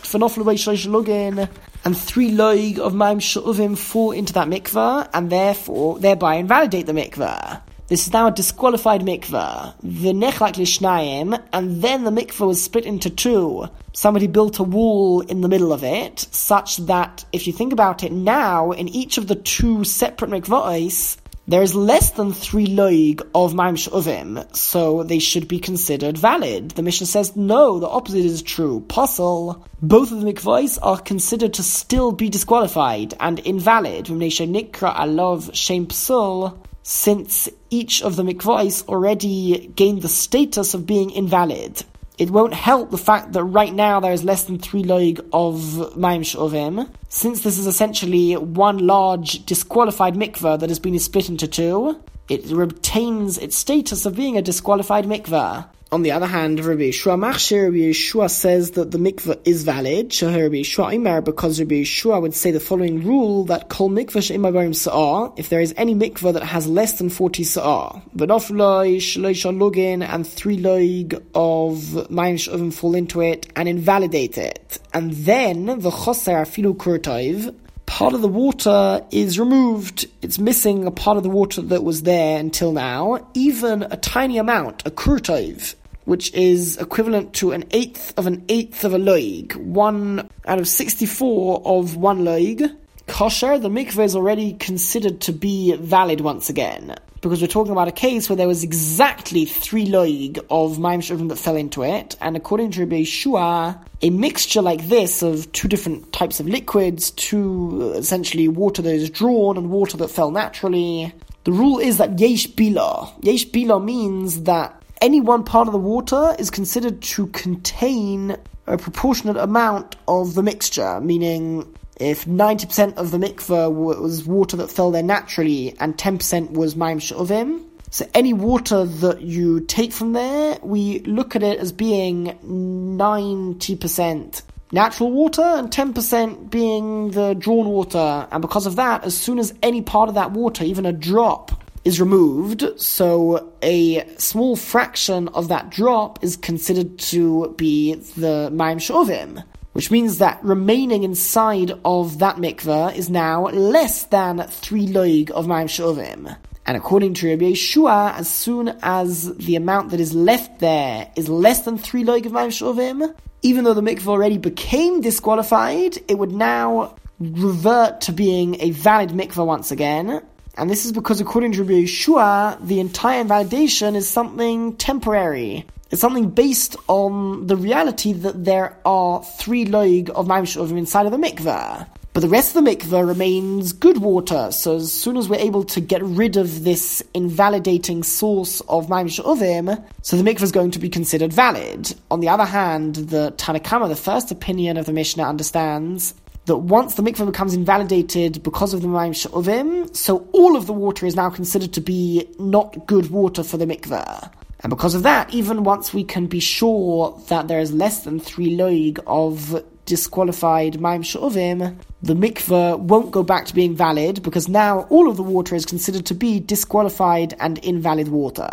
and 1.85 1.97
three 1.97 2.31
loig 2.31 2.79
of 2.79 2.93
Maim 2.95 3.19
Sh'uvim 3.19 3.77
fall 3.77 4.11
into 4.11 4.33
that 4.33 4.47
mikveh, 4.47 5.09
and 5.13 5.29
therefore, 5.29 5.99
thereby 5.99 6.35
invalidate 6.35 6.85
the 6.85 6.93
mikveh. 6.93 7.61
This 7.89 8.07
is 8.07 8.13
now 8.13 8.27
a 8.27 8.31
disqualified 8.31 9.01
mikveh. 9.01 9.73
The 9.83 10.13
nechlak 10.13 10.53
lishnayim, 10.53 11.37
and 11.51 11.81
then 11.81 12.05
the 12.05 12.11
mikveh 12.11 12.47
was 12.47 12.63
split 12.63 12.85
into 12.85 13.09
two. 13.09 13.67
Somebody 13.91 14.27
built 14.27 14.59
a 14.59 14.63
wall 14.63 15.19
in 15.19 15.41
the 15.41 15.49
middle 15.49 15.73
of 15.73 15.83
it, 15.83 16.25
such 16.31 16.77
that 16.77 17.25
if 17.33 17.45
you 17.45 17.51
think 17.51 17.73
about 17.73 18.01
it 18.01 18.13
now, 18.13 18.71
in 18.71 18.87
each 18.87 19.17
of 19.17 19.27
the 19.27 19.35
two 19.35 19.83
separate 19.83 20.31
mikvahs, 20.31 21.17
there 21.45 21.61
is 21.61 21.75
less 21.75 22.11
than 22.11 22.31
three 22.31 22.67
loig 22.67 23.21
of 23.35 23.53
Maim 23.53 23.75
Sh'uvim, 23.75 24.55
so 24.55 25.03
they 25.03 25.19
should 25.19 25.49
be 25.49 25.59
considered 25.59 26.17
valid. 26.17 26.71
The 26.71 26.83
Mishnah 26.83 27.07
says 27.07 27.35
no, 27.35 27.79
the 27.79 27.89
opposite 27.89 28.23
is 28.23 28.41
true. 28.41 28.79
Puzzle. 28.87 29.67
Both 29.81 30.13
of 30.13 30.21
the 30.21 30.31
mikvahs 30.31 30.79
are 30.81 30.99
considered 30.99 31.55
to 31.55 31.63
still 31.63 32.13
be 32.13 32.29
disqualified 32.29 33.15
and 33.19 33.39
invalid. 33.39 34.05
Nikra 34.05 34.95
alov 34.95 35.53
shem 35.53 35.87
psul 35.87 36.57
since 36.83 37.49
each 37.69 38.01
of 38.03 38.15
the 38.15 38.23
mikvahs 38.23 38.87
already 38.87 39.71
gained 39.75 40.01
the 40.01 40.09
status 40.09 40.73
of 40.73 40.85
being 40.85 41.09
invalid. 41.09 41.83
it 42.17 42.29
won't 42.29 42.53
help 42.53 42.91
the 42.91 42.97
fact 42.97 43.33
that 43.33 43.43
right 43.43 43.73
now 43.73 43.99
there 43.99 44.11
is 44.11 44.23
less 44.23 44.43
than 44.43 44.59
three 44.59 44.83
loig 44.83 45.19
of 45.33 45.97
Maim 45.97 46.21
Shovim, 46.21 46.87
since 47.09 47.41
this 47.41 47.57
is 47.57 47.65
essentially 47.65 48.33
one 48.35 48.85
large 48.85 49.45
disqualified 49.45 50.13
mikveh 50.13 50.59
that 50.59 50.69
has 50.69 50.79
been 50.79 50.97
split 50.99 51.29
into 51.29 51.47
two. 51.47 51.99
It 52.29 52.45
retains 52.45 53.37
its 53.37 53.55
status 53.55 54.05
of 54.05 54.15
being 54.15 54.37
a 54.37 54.41
disqualified 54.41 55.05
mikveh. 55.05 55.65
On 55.93 56.01
the 56.01 56.11
other 56.11 56.25
hand, 56.25 56.65
Rabbi 56.65 56.89
Yehoshua 56.89 57.19
Machshir, 57.19 57.65
Rabbi 57.65 57.77
Yehoshua 57.77 58.27
says 58.27 58.71
that 58.71 58.89
the 58.89 58.97
mikveh 58.97 59.39
is 59.45 59.61
valid. 59.61 60.05
Rabbi 60.23 60.55
Yehoshua 60.55 60.95
Imer, 60.95 61.23
because 61.23 61.59
Rabbi 61.59 61.83
Yehoshua 61.83 62.19
would 62.19 62.33
say 62.33 62.49
the 62.49 62.59
following 62.59 63.03
rule 63.03 63.45
that 63.45 63.69
kol 63.69 63.91
mikveh 63.91 64.23
she'imabarim 64.23 64.73
sa'ar, 64.73 65.31
if 65.37 65.49
there 65.49 65.61
is 65.61 65.71
any 65.77 65.93
mikveh 65.93 66.33
that 66.33 66.41
has 66.41 66.65
less 66.65 66.93
than 66.93 67.11
40 67.11 67.43
sa'ah, 67.43 68.01
v'nofloi 68.17 68.97
shloisha 68.97 69.55
lugin, 69.55 70.01
and 70.01 70.25
three 70.25 70.57
loig 70.57 71.13
of 71.35 71.77
mayim 72.09 72.39
shovim 72.41 72.73
fall 72.73 72.95
into 72.95 73.21
it 73.21 73.45
and 73.55 73.69
invalidate 73.69 74.39
it. 74.39 74.79
And 74.95 75.11
then, 75.11 75.67
the 75.67 75.91
choser 75.91 76.41
afilu 76.41 76.75
kurtaiv, 76.75 77.53
part 77.85 78.15
of 78.15 78.23
the 78.23 78.27
water 78.27 79.05
is 79.11 79.37
removed. 79.37 80.07
It's 80.23 80.39
missing 80.39 80.87
a 80.87 80.91
part 80.91 81.17
of 81.17 81.23
the 81.23 81.29
water 81.29 81.61
that 81.61 81.83
was 81.83 82.01
there 82.01 82.39
until 82.39 82.71
now, 82.71 83.27
even 83.35 83.83
a 83.83 83.97
tiny 83.97 84.39
amount, 84.39 84.87
a 84.87 84.89
kurtaiv 84.89 85.75
which 86.05 86.33
is 86.33 86.77
equivalent 86.77 87.33
to 87.33 87.51
an 87.51 87.65
eighth 87.71 88.13
of 88.17 88.27
an 88.27 88.43
eighth 88.49 88.83
of 88.83 88.93
a 88.93 88.97
loig, 88.97 89.55
one 89.55 90.29
out 90.45 90.59
of 90.59 90.67
64 90.67 91.61
of 91.65 91.95
one 91.95 92.23
loig. 92.23 92.75
Kosher, 93.07 93.59
the 93.59 93.69
mikveh 93.69 94.05
is 94.05 94.15
already 94.15 94.53
considered 94.53 95.21
to 95.21 95.33
be 95.33 95.75
valid 95.75 96.21
once 96.21 96.49
again. 96.49 96.95
Because 97.19 97.41
we're 97.41 97.47
talking 97.47 97.71
about 97.71 97.87
a 97.87 97.93
case 97.93 98.29
where 98.29 98.35
there 98.35 98.47
was 98.47 98.63
exactly 98.63 99.45
three 99.45 99.85
loig 99.85 100.39
of 100.49 100.77
Maim 100.77 100.99
that 101.29 101.37
fell 101.37 101.55
into 101.55 101.83
it, 101.83 102.17
and 102.19 102.35
according 102.35 102.71
to 102.71 102.81
Rabbi 102.81 103.03
Shua, 103.03 103.79
a 104.01 104.09
mixture 104.09 104.61
like 104.61 104.89
this 104.89 105.21
of 105.21 105.49
two 105.53 105.69
different 105.69 106.11
types 106.11 106.41
of 106.41 106.47
liquids, 106.47 107.11
two 107.11 107.93
uh, 107.95 107.97
essentially 107.97 108.49
water 108.49 108.81
that 108.81 108.93
is 108.93 109.09
drawn 109.09 109.57
and 109.57 109.69
water 109.69 109.95
that 109.97 110.09
fell 110.09 110.31
naturally, 110.31 111.13
the 111.45 111.53
rule 111.53 111.79
is 111.79 111.97
that 111.97 112.19
yesh 112.19 112.47
bila. 112.47 113.13
Yesh 113.23 113.45
bila 113.47 113.83
means 113.83 114.43
that 114.43 114.82
any 115.03 115.19
one 115.19 115.43
part 115.43 115.67
of 115.67 115.73
the 115.73 115.77
water 115.77 116.33
is 116.39 116.49
considered 116.49 117.01
to 117.01 117.27
contain 117.27 118.37
a 118.67 118.77
proportionate 118.77 119.35
amount 119.35 119.97
of 120.07 120.33
the 120.33 120.41
mixture, 120.41 121.01
meaning 121.01 121.75
if 121.99 122.23
90% 122.23 122.95
of 122.95 123.11
the 123.11 123.17
mikveh 123.17 123.69
was 123.69 124.25
water 124.25 124.55
that 124.55 124.71
fell 124.71 124.91
there 124.91 125.03
naturally 125.03 125.75
and 125.81 125.97
10% 125.97 126.51
was 126.51 126.77
maim 126.77 126.99
shovim, 126.99 127.65
so 127.89 128.07
any 128.13 128.31
water 128.31 128.85
that 128.85 129.21
you 129.21 129.59
take 129.59 129.91
from 129.91 130.13
there, 130.13 130.57
we 130.63 130.99
look 130.99 131.35
at 131.35 131.43
it 131.43 131.59
as 131.59 131.73
being 131.73 132.27
90% 132.45 134.41
natural 134.71 135.11
water 135.11 135.43
and 135.43 135.69
10% 135.69 136.49
being 136.49 137.11
the 137.11 137.33
drawn 137.35 137.67
water. 137.67 138.27
And 138.31 138.41
because 138.41 138.65
of 138.65 138.77
that, 138.77 139.03
as 139.03 139.15
soon 139.15 139.37
as 139.37 139.53
any 139.61 139.81
part 139.81 140.09
of 140.09 140.15
that 140.15 140.31
water, 140.31 140.63
even 140.63 140.87
a 140.87 140.93
drop, 140.93 141.62
is 141.83 141.99
removed, 141.99 142.63
so 142.79 143.51
a 143.61 144.07
small 144.17 144.55
fraction 144.55 145.27
of 145.29 145.49
that 145.49 145.69
drop 145.69 146.23
is 146.23 146.37
considered 146.37 146.97
to 146.97 147.53
be 147.57 147.95
the 148.17 148.49
Maim 148.51 148.77
Shovim, 148.77 149.43
which 149.73 149.91
means 149.91 150.19
that 150.19 150.43
remaining 150.43 151.03
inside 151.03 151.71
of 151.83 152.19
that 152.19 152.37
mikveh 152.37 152.95
is 152.95 153.09
now 153.09 153.47
less 153.47 154.05
than 154.05 154.43
three 154.47 154.87
loig 154.87 155.29
of 155.31 155.47
Maim 155.47 155.67
Shovim. 155.67 156.35
And 156.65 156.77
according 156.77 157.15
to 157.15 157.29
Rabbi 157.29 157.51
Yehoshua, 157.51 158.17
as 158.17 158.29
soon 158.29 158.69
as 158.81 159.35
the 159.35 159.57
amount 159.57 159.89
that 159.91 159.99
is 159.99 160.13
left 160.13 160.59
there 160.59 161.11
is 161.17 161.27
less 161.27 161.63
than 161.65 161.77
three 161.77 162.05
loig 162.05 162.25
of 162.25 162.31
Maim 162.31 162.49
Shovim, 162.49 163.13
even 163.41 163.65
though 163.65 163.73
the 163.73 163.81
mikveh 163.81 164.07
already 164.07 164.37
became 164.37 165.01
disqualified, 165.01 165.97
it 166.07 166.17
would 166.17 166.31
now 166.31 166.95
revert 167.19 167.99
to 168.01 168.13
being 168.13 168.61
a 168.61 168.71
valid 168.71 169.09
mikveh 169.09 169.45
once 169.45 169.71
again, 169.71 170.21
and 170.57 170.69
this 170.69 170.85
is 170.85 170.91
because 170.91 171.19
according 171.19 171.53
to 171.53 171.63
Rabbi 171.63 171.83
Yehoshua, 171.83 172.65
the 172.65 172.79
entire 172.79 173.21
invalidation 173.21 173.95
is 173.95 174.07
something 174.07 174.75
temporary. 174.77 175.65
It's 175.89 176.01
something 176.01 176.29
based 176.29 176.75
on 176.87 177.47
the 177.47 177.55
reality 177.55 178.13
that 178.13 178.45
there 178.45 178.77
are 178.85 179.23
three 179.23 179.65
loig 179.65 180.09
of 180.09 180.27
Maim 180.27 180.45
Shovim 180.45 180.77
inside 180.77 181.05
of 181.05 181.11
the 181.11 181.17
mikveh. 181.17 181.87
But 182.13 182.19
the 182.19 182.29
rest 182.29 182.55
of 182.55 182.63
the 182.63 182.69
mikveh 182.69 183.07
remains 183.07 183.73
good 183.73 183.97
water, 183.97 184.51
so 184.51 184.75
as 184.75 184.93
soon 184.93 185.17
as 185.17 185.27
we're 185.27 185.39
able 185.39 185.63
to 185.65 185.81
get 185.81 186.03
rid 186.03 186.37
of 186.37 186.63
this 186.63 187.01
invalidating 187.15 188.03
source 188.03 188.61
of 188.69 188.87
Maim 188.89 189.07
Shovim, 189.07 189.83
so 190.03 190.15
the 190.15 190.23
mikveh 190.23 190.43
is 190.43 190.51
going 190.51 190.69
to 190.71 190.79
be 190.79 190.89
considered 190.89 191.33
valid. 191.33 191.95
On 192.11 192.19
the 192.19 192.29
other 192.29 192.45
hand, 192.45 192.95
the 192.95 193.31
Tanna 193.37 193.59
Kamma, 193.59 193.87
the 193.87 193.95
first 193.95 194.29
opinion 194.29 194.77
of 194.77 194.85
the 194.85 194.93
Mishnah, 194.93 195.23
understands 195.23 196.13
that 196.45 196.57
once 196.57 196.95
the 196.95 197.03
mikveh 197.03 197.25
becomes 197.25 197.53
invalidated 197.53 198.43
because 198.43 198.73
of 198.73 198.81
the 198.81 198.87
Mayim 198.87 199.11
Sha'uvim, 199.11 199.95
so 199.95 200.27
all 200.33 200.55
of 200.55 200.65
the 200.65 200.73
water 200.73 201.05
is 201.05 201.15
now 201.15 201.29
considered 201.29 201.73
to 201.73 201.81
be 201.81 202.27
not 202.37 202.85
good 202.85 203.09
water 203.11 203.43
for 203.43 203.57
the 203.57 203.65
mikveh. 203.65 204.29
And 204.59 204.69
because 204.69 204.95
of 204.95 205.03
that, 205.03 205.33
even 205.33 205.63
once 205.63 205.93
we 205.93 206.03
can 206.03 206.27
be 206.27 206.39
sure 206.39 207.19
that 207.27 207.47
there 207.47 207.59
is 207.59 207.73
less 207.73 208.03
than 208.03 208.19
three 208.19 208.55
loig 208.55 208.99
of 209.07 209.63
disqualified 209.85 210.75
Mayim 210.75 211.03
Sha'uvim, 211.03 211.75
the 212.01 212.13
mikveh 212.13 212.79
won't 212.79 213.11
go 213.11 213.23
back 213.23 213.45
to 213.45 213.53
being 213.53 213.75
valid 213.75 214.23
because 214.23 214.47
now 214.47 214.81
all 214.89 215.09
of 215.09 215.17
the 215.17 215.23
water 215.23 215.55
is 215.55 215.65
considered 215.65 216.05
to 216.05 216.13
be 216.13 216.39
disqualified 216.39 217.35
and 217.39 217.57
invalid 217.59 218.07
water. 218.09 218.49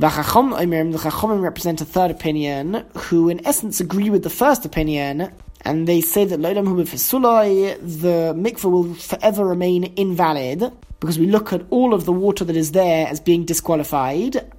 The 0.00 0.06
Chachomim 0.06 1.42
represent 1.42 1.80
a 1.80 1.84
third 1.84 2.12
opinion, 2.12 2.86
who 2.94 3.28
in 3.28 3.44
essence 3.44 3.80
agree 3.80 4.10
with 4.10 4.22
the 4.22 4.30
first 4.30 4.64
opinion, 4.64 5.32
and 5.62 5.86
they 5.86 6.00
say 6.00 6.24
that 6.24 6.40
Loilam 6.40 6.66
Hu 6.66 6.82
the 6.84 8.34
mikveh 8.36 8.70
will 8.70 8.94
forever 8.94 9.44
remain 9.44 9.84
invalid 9.96 10.72
because 11.00 11.18
we 11.18 11.26
look 11.26 11.52
at 11.52 11.62
all 11.70 11.94
of 11.94 12.04
the 12.04 12.12
water 12.12 12.44
that 12.44 12.56
is 12.56 12.72
there 12.72 13.06
as 13.06 13.20
being 13.20 13.44
disqualified. 13.44 14.50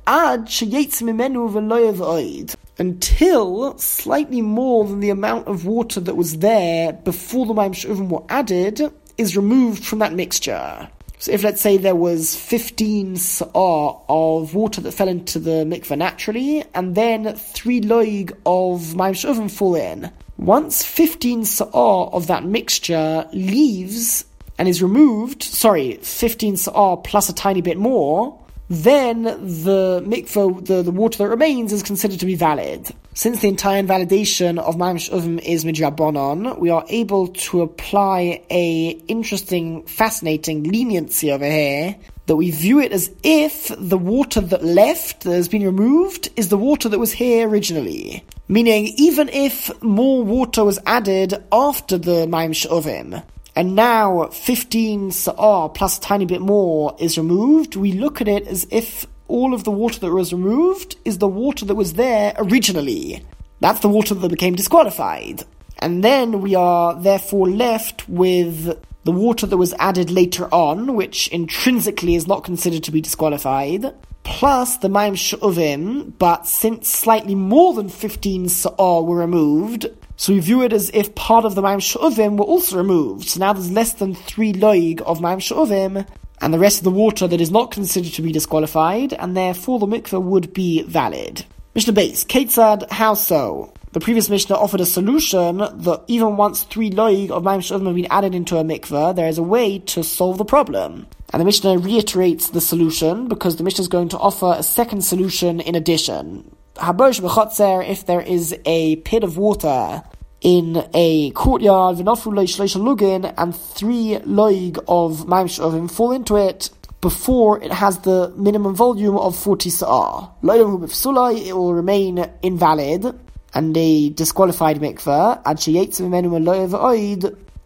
Until 2.77 3.77
slightly 3.77 4.41
more 4.41 4.85
than 4.85 4.99
the 5.01 5.09
amount 5.09 5.47
of 5.47 5.65
water 5.65 5.99
that 5.99 6.15
was 6.15 6.37
there 6.37 6.93
before 6.93 7.45
the 7.45 7.53
Maim 7.53 7.73
Shuvim 7.73 8.07
were 8.09 8.23
added 8.29 8.81
is 9.17 9.35
removed 9.35 9.83
from 9.83 9.99
that 9.99 10.13
mixture. 10.13 10.89
So 11.17 11.33
if 11.33 11.43
let's 11.43 11.59
say 11.59 11.75
there 11.75 11.95
was 11.95 12.37
15 12.37 13.17
sa'ah 13.17 13.99
of 14.07 14.55
water 14.55 14.79
that 14.79 14.93
fell 14.93 15.09
into 15.09 15.39
the 15.39 15.65
mikveh 15.65 15.97
naturally, 15.97 16.63
and 16.73 16.95
then 16.95 17.35
3 17.35 17.81
loig 17.81 18.31
of 18.45 18.95
Maim 18.95 19.13
Shuvim 19.13 19.51
fall 19.51 19.75
in, 19.75 20.09
once 20.39 20.85
15 20.85 21.43
sa'ah 21.43 22.09
of 22.13 22.27
that 22.27 22.45
mixture 22.45 23.27
leaves 23.33 24.23
and 24.57 24.69
is 24.69 24.81
removed, 24.81 25.43
sorry, 25.43 25.95
15 26.01 26.55
sa'ah 26.55 26.95
plus 26.97 27.27
a 27.27 27.33
tiny 27.33 27.61
bit 27.61 27.77
more, 27.77 28.38
then 28.69 29.23
the 29.23 30.03
mikveh, 30.05 30.65
the, 30.65 30.83
the 30.83 30.91
water 30.91 31.17
that 31.17 31.29
remains, 31.29 31.73
is 31.73 31.81
considered 31.81 32.19
to 32.19 32.25
be 32.25 32.35
valid. 32.35 32.89
Since 33.15 33.41
the 33.41 33.47
entire 33.47 33.79
invalidation 33.79 34.59
of 34.59 34.77
Maim 34.77 34.97
Shuvim 34.97 35.41
is 35.41 35.65
midrabanon, 35.65 36.59
we 36.59 36.69
are 36.69 36.85
able 36.87 37.29
to 37.29 37.63
apply 37.63 38.43
a 38.51 38.89
interesting, 39.07 39.83
fascinating 39.85 40.63
leniency 40.63 41.31
over 41.31 41.45
here 41.45 41.95
that 42.27 42.35
we 42.35 42.51
view 42.51 42.79
it 42.79 42.91
as 42.91 43.09
if 43.23 43.73
the 43.75 43.97
water 43.97 44.39
that 44.39 44.63
left, 44.63 45.21
that 45.21 45.33
has 45.33 45.49
been 45.49 45.65
removed, 45.65 46.29
is 46.35 46.49
the 46.49 46.57
water 46.57 46.87
that 46.87 46.99
was 46.99 47.11
here 47.11 47.49
originally. 47.49 48.23
Meaning, 48.47 48.93
even 48.97 49.29
if 49.29 49.69
more 49.81 50.23
water 50.23 50.63
was 50.63 50.77
added 50.85 51.43
after 51.51 51.97
the 51.97 52.27
Maim 52.27 52.51
Sh'ovim, 52.51 53.23
and 53.59 53.75
now 53.75 54.27
15 54.27 55.11
Sa'ar 55.11 55.67
plus 55.67 55.97
a 55.97 56.01
tiny 56.01 56.23
bit 56.23 56.39
more 56.39 56.95
is 56.97 57.17
removed, 57.17 57.75
we 57.75 57.91
look 57.91 58.21
at 58.21 58.29
it 58.29 58.47
as 58.47 58.65
if 58.71 59.05
all 59.27 59.53
of 59.53 59.65
the 59.65 59.71
water 59.71 59.99
that 59.99 60.13
was 60.13 60.31
removed 60.31 60.95
is 61.03 61.17
the 61.17 61.27
water 61.27 61.65
that 61.65 61.75
was 61.75 61.95
there 61.95 62.33
originally. 62.37 63.21
That's 63.59 63.81
the 63.81 63.89
water 63.89 64.13
that 64.13 64.29
became 64.29 64.55
disqualified. 64.55 65.43
And 65.79 66.05
then 66.05 66.39
we 66.39 66.55
are 66.55 66.95
therefore 66.95 67.49
left 67.49 68.07
with 68.07 68.81
the 69.03 69.11
water 69.11 69.45
that 69.45 69.57
was 69.57 69.73
added 69.73 70.09
later 70.09 70.47
on, 70.53 70.95
which 70.95 71.27
intrinsically 71.27 72.15
is 72.15 72.27
not 72.27 72.45
considered 72.45 72.85
to 72.85 72.91
be 72.91 73.01
disqualified, 73.01 73.93
plus 74.29 74.77
the 74.77 74.89
Maim 74.89 75.15
Sh'uvim, 75.15 76.13
but 76.19 76.45
since 76.45 76.87
slightly 76.87 77.33
more 77.33 77.73
than 77.73 77.89
15 77.89 78.47
Sa'ar 78.47 79.01
were 79.01 79.17
removed, 79.17 79.87
so 80.17 80.31
we 80.31 80.39
view 80.39 80.61
it 80.61 80.71
as 80.71 80.91
if 80.93 81.15
part 81.15 81.45
of 81.45 81.55
the 81.55 81.63
Maim 81.63 81.79
Sh'uvim 81.79 82.37
were 82.37 82.45
also 82.45 82.77
removed. 82.77 83.27
So 83.27 83.39
now 83.39 83.53
there's 83.53 83.71
less 83.71 83.93
than 83.93 84.13
3 84.13 84.53
loig 84.53 85.01
of 85.01 85.19
Maim 85.19 85.39
Sh'uvim, 85.39 86.07
and 86.41 86.53
the 86.53 86.59
rest 86.59 86.77
of 86.77 86.83
the 86.83 86.91
water 86.91 87.27
that 87.27 87.41
is 87.41 87.49
not 87.49 87.71
considered 87.71 88.13
to 88.13 88.21
be 88.21 88.31
disqualified, 88.31 89.13
and 89.13 89.35
therefore 89.35 89.79
the 89.79 89.87
mikveh 89.87 90.21
would 90.21 90.53
be 90.53 90.83
valid. 90.83 91.43
Mishnah 91.73 91.93
base, 91.93 92.23
Ketzad, 92.23 92.89
how 92.91 93.15
so? 93.15 93.73
The 93.93 93.99
previous 93.99 94.29
Mishnah 94.29 94.55
offered 94.55 94.81
a 94.81 94.85
solution 94.85 95.57
that 95.57 96.03
even 96.07 96.37
once 96.37 96.63
three 96.63 96.91
loig 96.91 97.31
of 97.31 97.43
Maim 97.43 97.61
Sh'uvim 97.61 97.87
have 97.87 97.95
been 97.95 98.07
added 98.11 98.35
into 98.35 98.57
a 98.57 98.63
mikveh, 98.63 99.15
there 99.15 99.27
is 99.27 99.39
a 99.39 99.43
way 99.43 99.79
to 99.79 100.03
solve 100.03 100.37
the 100.37 100.45
problem. 100.45 101.07
And 101.31 101.39
the 101.39 101.45
Mishnah 101.45 101.77
reiterates 101.77 102.49
the 102.49 102.61
solution 102.61 103.27
because 103.27 103.57
the 103.57 103.63
Mishnah 103.63 103.83
is 103.83 103.87
going 103.87 104.09
to 104.09 104.17
offer 104.17 104.55
a 104.57 104.63
second 104.63 105.03
solution 105.03 105.59
in 105.59 105.75
addition. 105.75 106.55
Habosh 106.75 107.21
b'chotzer, 107.21 107.87
if 107.87 108.05
there 108.05 108.21
is 108.21 108.55
a 108.65 108.95
pit 108.97 109.23
of 109.23 109.37
water 109.37 110.01
in 110.41 110.87
a 110.93 111.31
courtyard, 111.31 111.97
v'nofru 111.97 112.33
loy 112.33 112.45
lugin, 112.45 113.31
and 113.37 113.55
three 113.55 114.17
loig 114.25 114.77
of 114.87 115.27
maimsh 115.27 115.59
of 115.59 115.91
fall 115.91 116.11
into 116.11 116.35
it, 116.35 116.71
before 117.01 117.61
it 117.63 117.71
has 117.71 117.99
the 117.99 118.33
minimum 118.35 118.75
volume 118.75 119.17
of 119.17 119.35
40 119.35 119.69
sa'ah. 119.69 120.31
It 120.43 121.55
will 121.55 121.73
remain 121.73 122.25
invalid 122.41 123.19
and 123.53 123.77
a 123.77 124.09
disqualified 124.09 124.79
mikveh, 124.79 125.41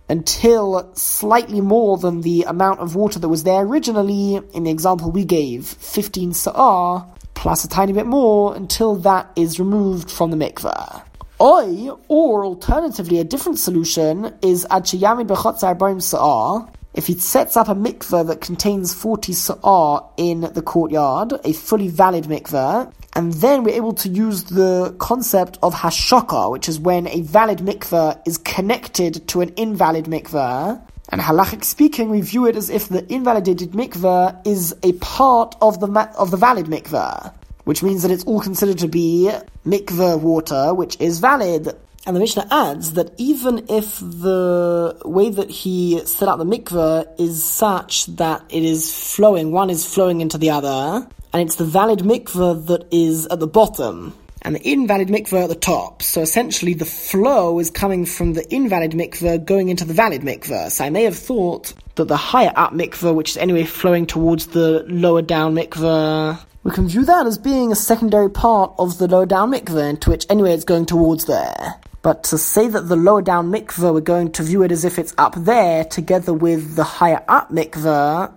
until 0.10 0.92
slightly 0.96 1.62
more 1.62 1.98
than 1.98 2.22
the 2.22 2.44
amount 2.44 2.80
of 2.80 2.96
water 2.96 3.20
that 3.20 3.30
was 3.30 3.44
there 3.44 3.62
originally, 3.62 4.40
in 4.54 4.64
the 4.64 4.72
example 4.72 5.12
we 5.12 5.26
gave, 5.26 5.66
15 5.66 6.34
sa'ar, 6.34 7.08
plus 7.34 7.64
a 7.64 7.70
tiny 7.70 7.94
bit 7.94 8.06
more, 8.06 8.56
until 8.56 8.96
that 8.96 9.32
is 9.36 9.60
removed 9.60 10.12
from 10.12 10.32
the 10.32 10.38
mikveh. 10.38 11.04
Oi, 11.42 11.90
or 12.08 12.46
alternatively, 12.46 13.20
a 13.20 13.24
different 13.24 13.60
solution 13.60 14.34
is 14.42 14.66
Adshiyami 14.70 15.28
Bechotzar 15.28 15.78
Barim 15.78 16.02
Sa'ar. 16.02 16.70
if 16.94 17.08
he 17.08 17.16
sets 17.16 17.58
up 17.58 17.68
a 17.70 17.76
mikveh 17.76 18.28
that 18.28 18.40
contains 18.40 18.94
40 18.94 19.34
sa'ar 19.34 20.10
in 20.16 20.42
the 20.42 20.62
courtyard, 20.62 21.34
a 21.44 21.54
fully 21.54 21.88
valid 21.88 22.26
mikveh, 22.26 22.94
and 23.16 23.34
then 23.34 23.64
we're 23.64 23.76
able 23.76 23.94
to 23.94 24.10
use 24.10 24.46
the 24.46 24.96
concept 24.98 25.60
of 25.62 25.74
hashaka, 25.74 26.52
which 26.52 26.68
is 26.68 26.80
when 26.80 27.08
a 27.08 27.22
valid 27.22 27.60
mikveh 27.60 28.20
is 28.26 28.38
connected 28.40 29.28
to 29.28 29.42
an 29.42 29.50
invalid 29.50 30.06
mikveh, 30.06 30.82
and 31.10 31.22
halachic 31.22 31.64
speaking, 31.64 32.10
we 32.10 32.22
view 32.22 32.48
it 32.48 32.56
as 32.56 32.70
if 32.70 32.90
the 32.90 33.06
invalidated 33.14 33.72
mikveh 33.72 34.48
is 34.48 34.76
a 34.82 34.94
part 34.94 35.56
of 35.62 35.80
the 35.80 35.88
ma- 35.88 36.08
of 36.18 36.32
the 36.32 36.38
valid 36.38 36.66
mikveh, 36.66 37.32
which 37.66 37.84
means 37.84 38.02
that 38.02 38.10
it's 38.10 38.24
all 38.24 38.42
considered 38.42 38.80
to 38.80 38.88
be 38.88 39.32
mikveh 39.66 40.20
water, 40.20 40.74
which 40.74 41.00
is 41.00 41.20
valid. 41.20 41.68
And 42.06 42.16
the 42.16 42.20
Mishnah 42.20 42.48
adds 42.52 42.94
that 42.94 43.14
even 43.18 43.66
if 43.70 44.00
the 44.00 45.00
way 45.06 45.30
that 45.30 45.50
he 45.50 46.04
set 46.06 46.28
up 46.28 46.38
the 46.40 46.46
mikveh 46.46 47.20
is 47.20 47.44
such 47.44 48.08
that 48.08 48.44
it 48.50 48.64
is 48.64 48.94
flowing, 49.16 49.52
one 49.52 49.70
is 49.70 49.86
flowing 49.86 50.20
into 50.20 50.38
the 50.38 50.50
other, 50.50 51.08
and 51.34 51.42
it's 51.42 51.56
the 51.56 51.66
valid 51.66 52.00
mikveh 52.00 52.68
that 52.68 52.88
is 52.92 53.26
at 53.28 53.40
the 53.40 53.48
bottom, 53.48 54.16
and 54.44 54.56
the 54.56 54.62
invalid 54.62 55.08
mikveh 55.08 55.44
at 55.44 55.50
the 55.50 55.56
top. 55.56 56.04
So 56.04 56.22
essentially 56.22 56.74
the 56.74 56.86
flow 56.86 57.60
is 57.60 57.72
coming 57.72 58.06
from 58.06 58.34
the 58.34 58.50
invalid 58.54 58.92
mikveh 58.92 59.44
going 59.46 59.70
into 59.70 59.86
the 59.86 59.94
valid 59.94 60.22
mikveh. 60.22 60.70
So 60.70 60.86
I 60.86 60.90
may 60.90 61.04
have 61.04 61.18
thought 61.18 61.74
that 61.96 62.08
the 62.08 62.18
higher 62.18 62.54
up 62.56 62.74
mikveh, 62.74 63.16
which 63.16 63.32
is 63.32 63.38
anyway 63.38 63.64
flowing 63.64 64.06
towards 64.06 64.48
the 64.48 64.86
lower 64.88 65.22
down 65.22 65.56
mikveh, 65.56 66.40
we 66.64 66.72
can 66.72 66.88
view 66.88 67.04
that 67.06 67.26
as 67.26 67.38
being 67.38 67.72
a 67.72 67.76
secondary 67.76 68.30
part 68.30 68.74
of 68.78 68.98
the 68.98 69.08
lower 69.08 69.26
down 69.26 69.52
mikveh, 69.52 69.90
into 69.90 70.10
which 70.10 70.26
anyway 70.30 70.54
it's 70.54 70.66
going 70.66 70.86
towards 70.86 71.26
there. 71.26 71.76
But 72.02 72.26
to 72.26 72.38
say 72.38 72.68
that 72.68 72.90
the 72.90 72.98
lower 72.98 73.22
down 73.22 73.50
mikveh, 73.50 73.94
we're 73.94 74.02
going 74.02 74.32
to 74.34 74.44
view 74.44 74.64
it 74.64 74.74
as 74.74 74.84
if 74.84 75.00
it's 75.00 75.14
up 75.18 75.36
there 75.38 75.86
together 75.86 76.34
with 76.34 76.76
the 76.76 76.84
higher 76.84 77.24
up 77.30 77.50
mikveh, 77.50 78.32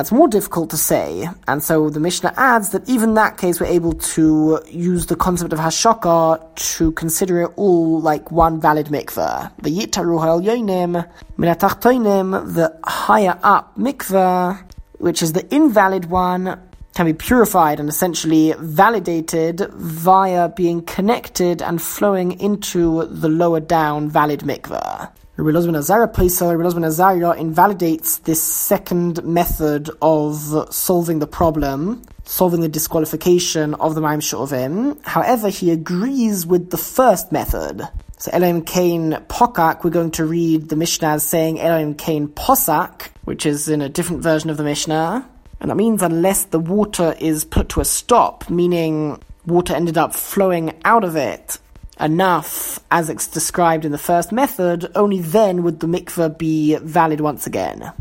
that's 0.00 0.12
more 0.12 0.28
difficult 0.28 0.70
to 0.70 0.78
say. 0.78 1.28
And 1.46 1.62
so 1.62 1.90
the 1.90 2.00
Mishnah 2.00 2.32
adds 2.38 2.70
that 2.70 2.88
even 2.88 3.10
in 3.10 3.14
that 3.16 3.36
case, 3.36 3.60
we're 3.60 3.66
able 3.66 3.92
to 4.16 4.58
use 4.70 5.04
the 5.12 5.14
concept 5.14 5.52
of 5.52 5.58
hashaka 5.58 6.54
to 6.76 6.92
consider 6.92 7.42
it 7.42 7.50
all 7.56 8.00
like 8.00 8.30
one 8.30 8.62
valid 8.62 8.86
mikveh. 8.86 9.52
The 9.60 9.68
yitaru 9.68 10.16
yonim 10.42 11.06
minatachtoinim, 11.36 12.54
the 12.54 12.74
higher 12.84 13.38
up 13.42 13.76
mikveh, 13.76 14.58
which 15.00 15.20
is 15.20 15.34
the 15.34 15.46
invalid 15.54 16.06
one, 16.06 16.58
can 16.94 17.04
be 17.04 17.12
purified 17.12 17.78
and 17.78 17.90
essentially 17.90 18.54
validated 18.58 19.68
via 19.74 20.48
being 20.48 20.80
connected 20.80 21.60
and 21.60 21.82
flowing 21.82 22.40
into 22.40 23.04
the 23.04 23.28
lower 23.28 23.60
down 23.60 24.08
valid 24.08 24.40
mikveh. 24.40 25.10
Rabbi 25.42 25.56
Elazar 25.56 25.78
Azariah 25.78 26.08
Paisa, 26.08 26.54
Rabbi 26.54 26.68
Elazar 26.68 26.84
Azariah 26.84 27.40
invalidates 27.40 28.18
this 28.18 28.42
second 28.42 29.24
method 29.24 29.88
of 30.02 30.66
solving 30.70 31.18
the 31.18 31.26
problem, 31.26 32.02
solving 32.24 32.60
the 32.60 32.68
disqualification 32.68 33.72
of 33.72 33.94
the 33.94 34.02
Maim 34.02 34.20
Shovim. 34.20 35.02
However, 35.02 35.48
he 35.48 35.70
agrees 35.70 36.44
with 36.44 36.68
the 36.68 36.76
first 36.76 37.32
method. 37.32 37.88
So 38.18 38.30
Elohim 38.34 38.60
Kain 38.60 39.12
Pokak, 39.28 39.82
we're 39.82 39.88
going 39.88 40.10
to 40.12 40.26
read 40.26 40.68
the 40.68 40.76
Mishnah 40.76 41.08
as 41.08 41.22
saying 41.22 41.58
Elohim 41.58 41.94
Kain 41.94 42.28
Posak, 42.28 43.08
which 43.24 43.46
is 43.46 43.66
in 43.66 43.80
a 43.80 43.88
different 43.88 44.22
version 44.22 44.50
of 44.50 44.58
the 44.58 44.64
Mishnah. 44.64 45.26
And 45.58 45.70
that 45.70 45.76
means 45.76 46.02
unless 46.02 46.44
the 46.44 46.58
water 46.58 47.16
is 47.18 47.46
put 47.46 47.70
to 47.70 47.80
a 47.80 47.86
stop, 47.86 48.50
meaning 48.50 49.18
water 49.46 49.74
ended 49.74 49.96
up 49.96 50.12
flowing 50.12 50.78
out 50.84 51.02
of 51.02 51.16
it 51.16 51.58
enough 52.00 52.80
as 52.90 53.08
it's 53.08 53.26
described 53.26 53.84
in 53.84 53.92
the 53.92 53.98
first 53.98 54.32
method, 54.32 54.90
only 54.94 55.20
then 55.20 55.62
would 55.62 55.80
the 55.80 55.86
mikveh 55.86 56.36
be 56.38 56.76
valid 56.76 57.20
once 57.20 57.46
again. 57.46 57.92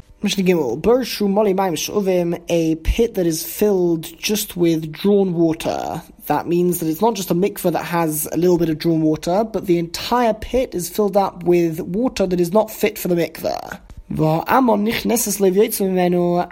A 2.49 2.75
pit 2.75 3.13
that 3.13 3.25
is 3.25 3.43
filled 3.43 4.03
just 4.17 4.57
with 4.57 4.91
drawn 4.91 5.33
water. 5.33 6.01
That 6.27 6.47
means 6.47 6.79
that 6.79 6.87
it's 6.87 7.01
not 7.01 7.13
just 7.13 7.31
a 7.31 7.35
mikveh 7.35 7.71
that 7.71 7.85
has 7.85 8.27
a 8.31 8.37
little 8.37 8.57
bit 8.57 8.69
of 8.69 8.77
drawn 8.77 9.01
water, 9.01 9.43
but 9.43 9.65
the 9.65 9.77
entire 9.77 10.33
pit 10.33 10.75
is 10.75 10.89
filled 10.89 11.15
up 11.15 11.43
with 11.43 11.79
water 11.79 12.27
that 12.27 12.39
is 12.39 12.51
not 12.51 12.69
fit 12.69 12.97
for 12.97 13.07
the 13.07 13.15
mikveh 13.15 13.79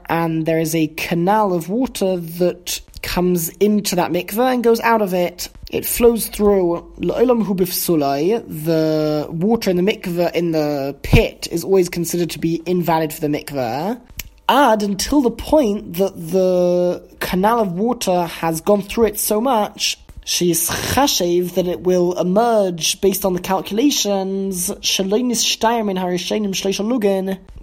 and 0.10 0.46
there 0.46 0.60
is 0.60 0.76
a 0.76 0.88
canal 0.96 1.54
of 1.54 1.70
water 1.70 2.18
that 2.18 2.80
comes 3.18 3.50
into 3.58 3.96
that 3.96 4.12
mikveh 4.12 4.54
and 4.54 4.64
goes 4.64 4.80
out 4.82 5.02
of 5.02 5.12
it. 5.12 5.50
It 5.72 5.88
flows 5.88 6.28
through 6.28 6.94
the 7.00 7.26
water 9.32 9.72
in 9.72 9.76
the 9.76 9.82
mikveh 9.82 10.36
in 10.36 10.52
the 10.52 10.96
pit 11.02 11.48
is 11.50 11.64
always 11.64 11.90
considered 11.90 12.30
to 12.30 12.38
be 12.38 12.62
invalid 12.68 13.12
for 13.12 13.22
the 13.22 13.28
mikveh. 13.28 14.00
Add 14.50 14.84
until 14.84 15.22
the 15.22 15.32
point 15.32 15.96
that 15.96 16.14
the 16.16 17.04
canal 17.20 17.60
of 17.60 17.72
water 17.72 18.26
has 18.26 18.62
gone 18.62 18.84
through 18.84 19.06
it 19.06 19.18
so 19.18 19.42
much 19.42 19.98
she 20.28 20.52
is 20.52 20.70
chashev 20.70 21.54
that 21.54 21.68
it 21.68 21.82
will 21.82 22.20
emerge 22.20 23.00
based 23.00 23.24
on 23.24 23.32
the 23.32 23.40
calculations 23.40 24.68
that 24.68 24.84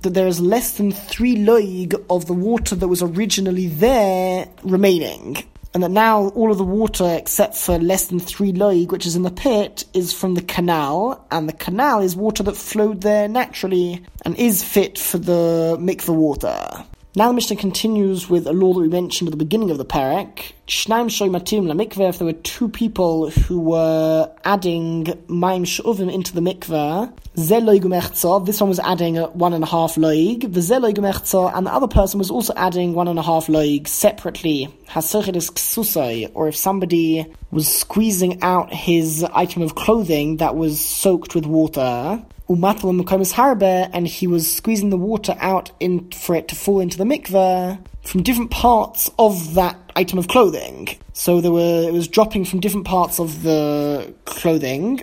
there 0.02 0.26
is 0.26 0.40
less 0.40 0.72
than 0.72 0.90
three 0.90 1.36
loig 1.36 2.04
of 2.08 2.24
the 2.24 2.32
water 2.32 2.74
that 2.74 2.88
was 2.88 3.02
originally 3.02 3.66
there 3.66 4.48
remaining. 4.62 5.44
And 5.74 5.82
that 5.82 5.90
now 5.90 6.28
all 6.28 6.50
of 6.50 6.56
the 6.56 6.64
water 6.64 7.18
except 7.20 7.54
for 7.54 7.78
less 7.78 8.06
than 8.06 8.18
three 8.18 8.52
loig, 8.52 8.92
which 8.92 9.04
is 9.04 9.14
in 9.14 9.24
the 9.24 9.30
pit, 9.30 9.84
is 9.92 10.14
from 10.14 10.34
the 10.34 10.42
canal, 10.42 11.26
and 11.30 11.46
the 11.46 11.52
canal 11.52 12.00
is 12.00 12.16
water 12.16 12.42
that 12.44 12.56
flowed 12.56 13.02
there 13.02 13.28
naturally 13.28 14.02
and 14.24 14.36
is 14.36 14.64
fit 14.64 14.98
for 14.98 15.18
the 15.18 15.76
mikveh 15.78 16.14
water. 16.14 16.82
Now 17.16 17.28
the 17.28 17.34
Mishnah 17.34 17.54
continues 17.54 18.28
with 18.28 18.44
a 18.48 18.52
law 18.52 18.74
that 18.74 18.80
we 18.80 18.88
mentioned 18.88 19.28
at 19.28 19.30
the 19.30 19.36
beginning 19.36 19.70
of 19.70 19.78
the 19.78 19.84
parak. 19.84 20.50
Shnaim 20.66 21.06
shoy 21.06 21.30
matim 21.30 21.68
la 21.68 21.74
mikveh. 21.74 22.08
If 22.08 22.18
there 22.18 22.26
were 22.26 22.32
two 22.32 22.68
people 22.68 23.30
who 23.30 23.60
were 23.60 24.32
adding 24.44 25.04
maim 25.28 25.64
shuvim 25.64 26.12
into 26.12 26.34
the 26.34 26.40
mikveh, 26.40 27.16
ze 27.38 27.60
loig 27.60 28.46
This 28.46 28.60
one 28.60 28.68
was 28.68 28.80
adding 28.80 29.14
one 29.14 29.52
and 29.52 29.62
a 29.62 29.66
half 29.68 29.94
loig. 29.94 30.52
The 30.52 30.60
ze 30.60 30.74
loig 30.74 30.98
and 31.56 31.66
the 31.68 31.72
other 31.72 31.86
person 31.86 32.18
was 32.18 32.32
also 32.32 32.52
adding 32.56 32.94
one 32.94 33.06
and 33.06 33.20
a 33.20 33.22
half 33.22 33.46
loig 33.46 33.86
separately. 33.86 34.76
Haserchidis 34.88 35.52
ksusai, 35.52 36.32
or 36.34 36.48
if 36.48 36.56
somebody 36.56 37.32
was 37.52 37.72
squeezing 37.72 38.42
out 38.42 38.74
his 38.74 39.22
item 39.22 39.62
of 39.62 39.76
clothing 39.76 40.38
that 40.38 40.56
was 40.56 40.80
soaked 40.80 41.36
with 41.36 41.46
water, 41.46 42.20
umatl 42.48 42.92
mukamis 43.00 43.32
harbe, 43.32 43.88
and 43.92 44.06
he 44.06 44.26
was 44.26 44.50
squeezing 44.50 44.90
the 44.90 44.96
water 44.96 45.34
out 45.40 45.70
in 45.80 46.10
for 46.10 46.34
it 46.34 46.48
to 46.48 46.54
fall 46.54 46.80
into 46.80 46.98
the 46.98 47.04
mikveh 47.04 47.78
from 48.02 48.22
different 48.22 48.50
parts 48.50 49.10
of 49.18 49.54
that 49.54 49.76
item 49.96 50.18
of 50.18 50.28
clothing. 50.28 50.88
So 51.14 51.40
there 51.40 51.52
were 51.52 51.88
it 51.88 51.92
was 51.92 52.08
dropping 52.08 52.44
from 52.44 52.60
different 52.60 52.86
parts 52.86 53.18
of 53.18 53.42
the 53.42 54.12
clothing. 54.24 55.00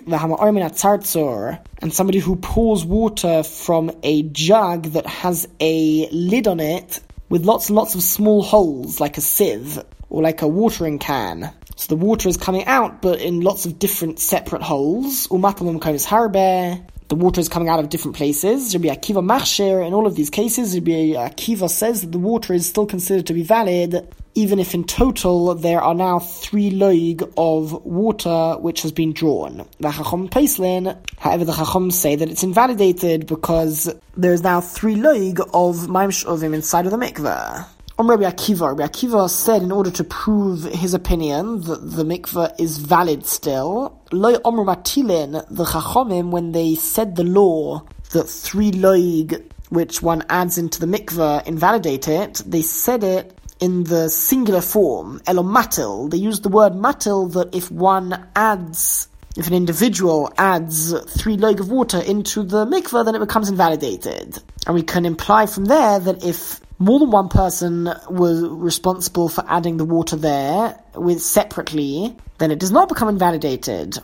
And 1.82 1.92
somebody 1.92 2.18
who 2.18 2.36
pours 2.36 2.84
water 2.84 3.42
from 3.42 3.90
a 4.02 4.22
jug 4.24 4.84
that 4.92 5.06
has 5.06 5.48
a 5.58 6.08
lid 6.10 6.46
on 6.46 6.60
it 6.60 7.00
with 7.28 7.44
lots 7.44 7.70
and 7.70 7.76
lots 7.76 7.94
of 7.94 8.02
small 8.02 8.42
holes, 8.42 9.00
like 9.00 9.16
a 9.16 9.22
sieve 9.22 9.82
or 10.10 10.22
like 10.22 10.42
a 10.42 10.46
watering 10.48 10.98
can. 10.98 11.50
So 11.76 11.88
the 11.88 11.96
water 11.96 12.28
is 12.28 12.36
coming 12.36 12.66
out, 12.66 13.00
but 13.00 13.20
in 13.20 13.40
lots 13.40 13.64
of 13.64 13.78
different 13.78 14.20
separate 14.20 14.62
holes. 14.62 15.26
Umatamum 15.28 15.80
komis 15.80 16.06
harbe, 16.06 16.84
the 17.12 17.16
water 17.16 17.42
is 17.42 17.48
coming 17.50 17.68
out 17.68 17.78
of 17.78 17.90
different 17.90 18.16
places. 18.16 18.74
Rabbi 18.74 18.88
Akiva 18.88 19.22
Machsher, 19.22 19.86
in 19.86 19.92
all 19.92 20.06
of 20.06 20.14
these 20.14 20.30
cases, 20.30 20.74
Rabbi 20.74 21.12
Akiva 21.12 21.68
says 21.68 22.00
that 22.00 22.10
the 22.10 22.18
water 22.18 22.54
is 22.54 22.66
still 22.66 22.86
considered 22.86 23.26
to 23.26 23.34
be 23.34 23.42
valid, 23.42 24.08
even 24.34 24.58
if 24.58 24.72
in 24.72 24.84
total 24.84 25.54
there 25.54 25.82
are 25.82 25.94
now 25.94 26.18
three 26.20 26.70
loig 26.70 27.30
of 27.36 27.84
water 27.84 28.56
which 28.60 28.80
has 28.80 28.92
been 28.92 29.12
drawn. 29.12 29.68
The 29.78 29.90
Chacham 29.90 30.30
Paislin, 30.30 30.96
however, 31.18 31.44
the 31.44 31.52
Chacham 31.52 31.90
say 31.90 32.16
that 32.16 32.30
it's 32.30 32.42
invalidated 32.42 33.26
because 33.26 33.94
there 34.16 34.32
is 34.32 34.42
now 34.42 34.62
three 34.62 34.94
loig 34.94 35.38
of 35.52 35.90
Maim 35.90 36.08
Shovim 36.08 36.54
inside 36.54 36.86
of 36.86 36.92
the 36.92 36.96
mikveh. 36.96 37.66
Rabbi 38.08 38.24
Akiva, 38.24 38.68
Rabbi 38.68 38.84
Akiva 38.84 39.28
said 39.28 39.62
in 39.62 39.72
order 39.72 39.90
to 39.90 40.04
prove 40.04 40.64
his 40.64 40.94
opinion 40.94 41.60
that 41.62 41.90
the 41.90 42.04
mikveh 42.04 42.58
is 42.58 42.78
valid 42.78 43.26
still, 43.26 44.00
Loi 44.12 44.34
Omru 44.34 44.64
Matilin, 44.64 45.32
the 45.50 45.64
Chachomim, 45.64 46.30
when 46.30 46.52
they 46.52 46.74
said 46.74 47.16
the 47.16 47.24
law 47.24 47.82
that 48.12 48.28
three 48.28 48.70
loig, 48.70 49.42
which 49.70 50.02
one 50.02 50.24
adds 50.28 50.58
into 50.58 50.80
the 50.80 50.86
mikveh, 50.86 51.46
invalidate 51.46 52.08
it, 52.08 52.42
they 52.46 52.62
said 52.62 53.04
it 53.04 53.38
in 53.60 53.84
the 53.84 54.08
singular 54.08 54.60
form, 54.60 55.20
elomatil. 55.20 56.10
They 56.10 56.18
used 56.18 56.42
the 56.42 56.48
word 56.48 56.72
matil 56.72 57.32
that 57.34 57.54
if 57.54 57.70
one 57.70 58.28
adds 58.34 59.08
if 59.34 59.46
an 59.46 59.54
individual 59.54 60.30
adds 60.36 60.92
three 61.18 61.38
loig 61.38 61.58
of 61.58 61.70
water 61.70 61.98
into 61.98 62.42
the 62.42 62.66
mikveh, 62.66 63.04
then 63.04 63.14
it 63.14 63.18
becomes 63.18 63.48
invalidated. 63.48 64.38
And 64.66 64.74
we 64.74 64.82
can 64.82 65.06
imply 65.06 65.46
from 65.46 65.64
there 65.64 65.98
that 66.00 66.22
if 66.22 66.60
more 66.82 66.98
than 66.98 67.10
one 67.12 67.28
person 67.28 67.84
was 68.10 68.42
responsible 68.42 69.28
for 69.28 69.44
adding 69.46 69.76
the 69.76 69.84
water 69.84 70.16
there 70.16 70.76
with 70.94 71.22
separately, 71.22 72.16
then 72.38 72.50
it 72.50 72.58
does 72.58 72.72
not 72.72 72.88
become 72.88 73.08
invalidated. 73.08 73.98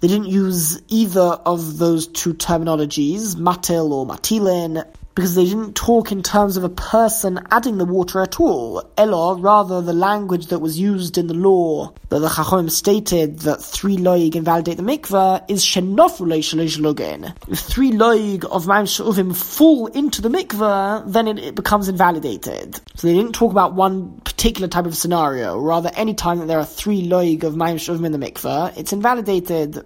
They 0.00 0.08
didn't 0.08 0.28
use 0.28 0.82
either 0.88 1.20
of 1.20 1.76
those 1.76 2.06
two 2.06 2.32
terminologies, 2.32 3.36
matil 3.36 3.90
or 3.90 4.06
matilin, 4.06 4.84
because 5.20 5.34
they 5.34 5.44
didn't 5.44 5.76
talk 5.76 6.10
in 6.12 6.22
terms 6.22 6.56
of 6.56 6.64
a 6.64 6.70
person 6.70 7.46
adding 7.50 7.76
the 7.76 7.84
water 7.84 8.22
at 8.22 8.40
all. 8.40 8.82
Elo, 8.96 9.36
rather 9.38 9.82
the 9.82 9.92
language 9.92 10.46
that 10.46 10.60
was 10.60 10.80
used 10.80 11.18
in 11.18 11.26
the 11.26 11.34
law 11.34 11.92
that 12.08 12.20
the 12.20 12.28
Chachom 12.28 12.70
stated 12.70 13.40
that 13.40 13.62
three 13.62 13.98
loig 13.98 14.34
invalidate 14.34 14.78
the 14.78 14.82
mikveh 14.82 15.44
is 15.50 15.62
shenof 15.62 16.20
login. 16.20 17.36
If 17.48 17.58
three 17.58 17.90
loig 17.90 18.46
of 18.46 18.66
Maim 18.66 18.86
Sha'uvim 18.86 19.36
fall 19.36 19.88
into 19.88 20.22
the 20.22 20.30
mikveh, 20.30 21.12
then 21.12 21.28
it, 21.28 21.38
it, 21.38 21.54
becomes 21.54 21.90
invalidated. 21.90 22.80
So 22.94 23.06
they 23.06 23.12
didn't 23.12 23.34
talk 23.34 23.52
about 23.52 23.74
one 23.74 24.20
particular 24.20 24.68
type 24.68 24.86
of 24.86 24.96
scenario, 24.96 25.58
rather 25.58 25.90
any 25.96 26.14
time 26.14 26.38
that 26.38 26.46
there 26.46 26.58
are 26.58 26.64
three 26.64 27.06
loig 27.06 27.44
of 27.44 27.56
Maim 27.56 27.76
Sha'uvim 27.76 28.06
in 28.06 28.12
the 28.12 28.18
mikveh, 28.18 28.78
it's 28.78 28.94
invalidated 28.94 29.84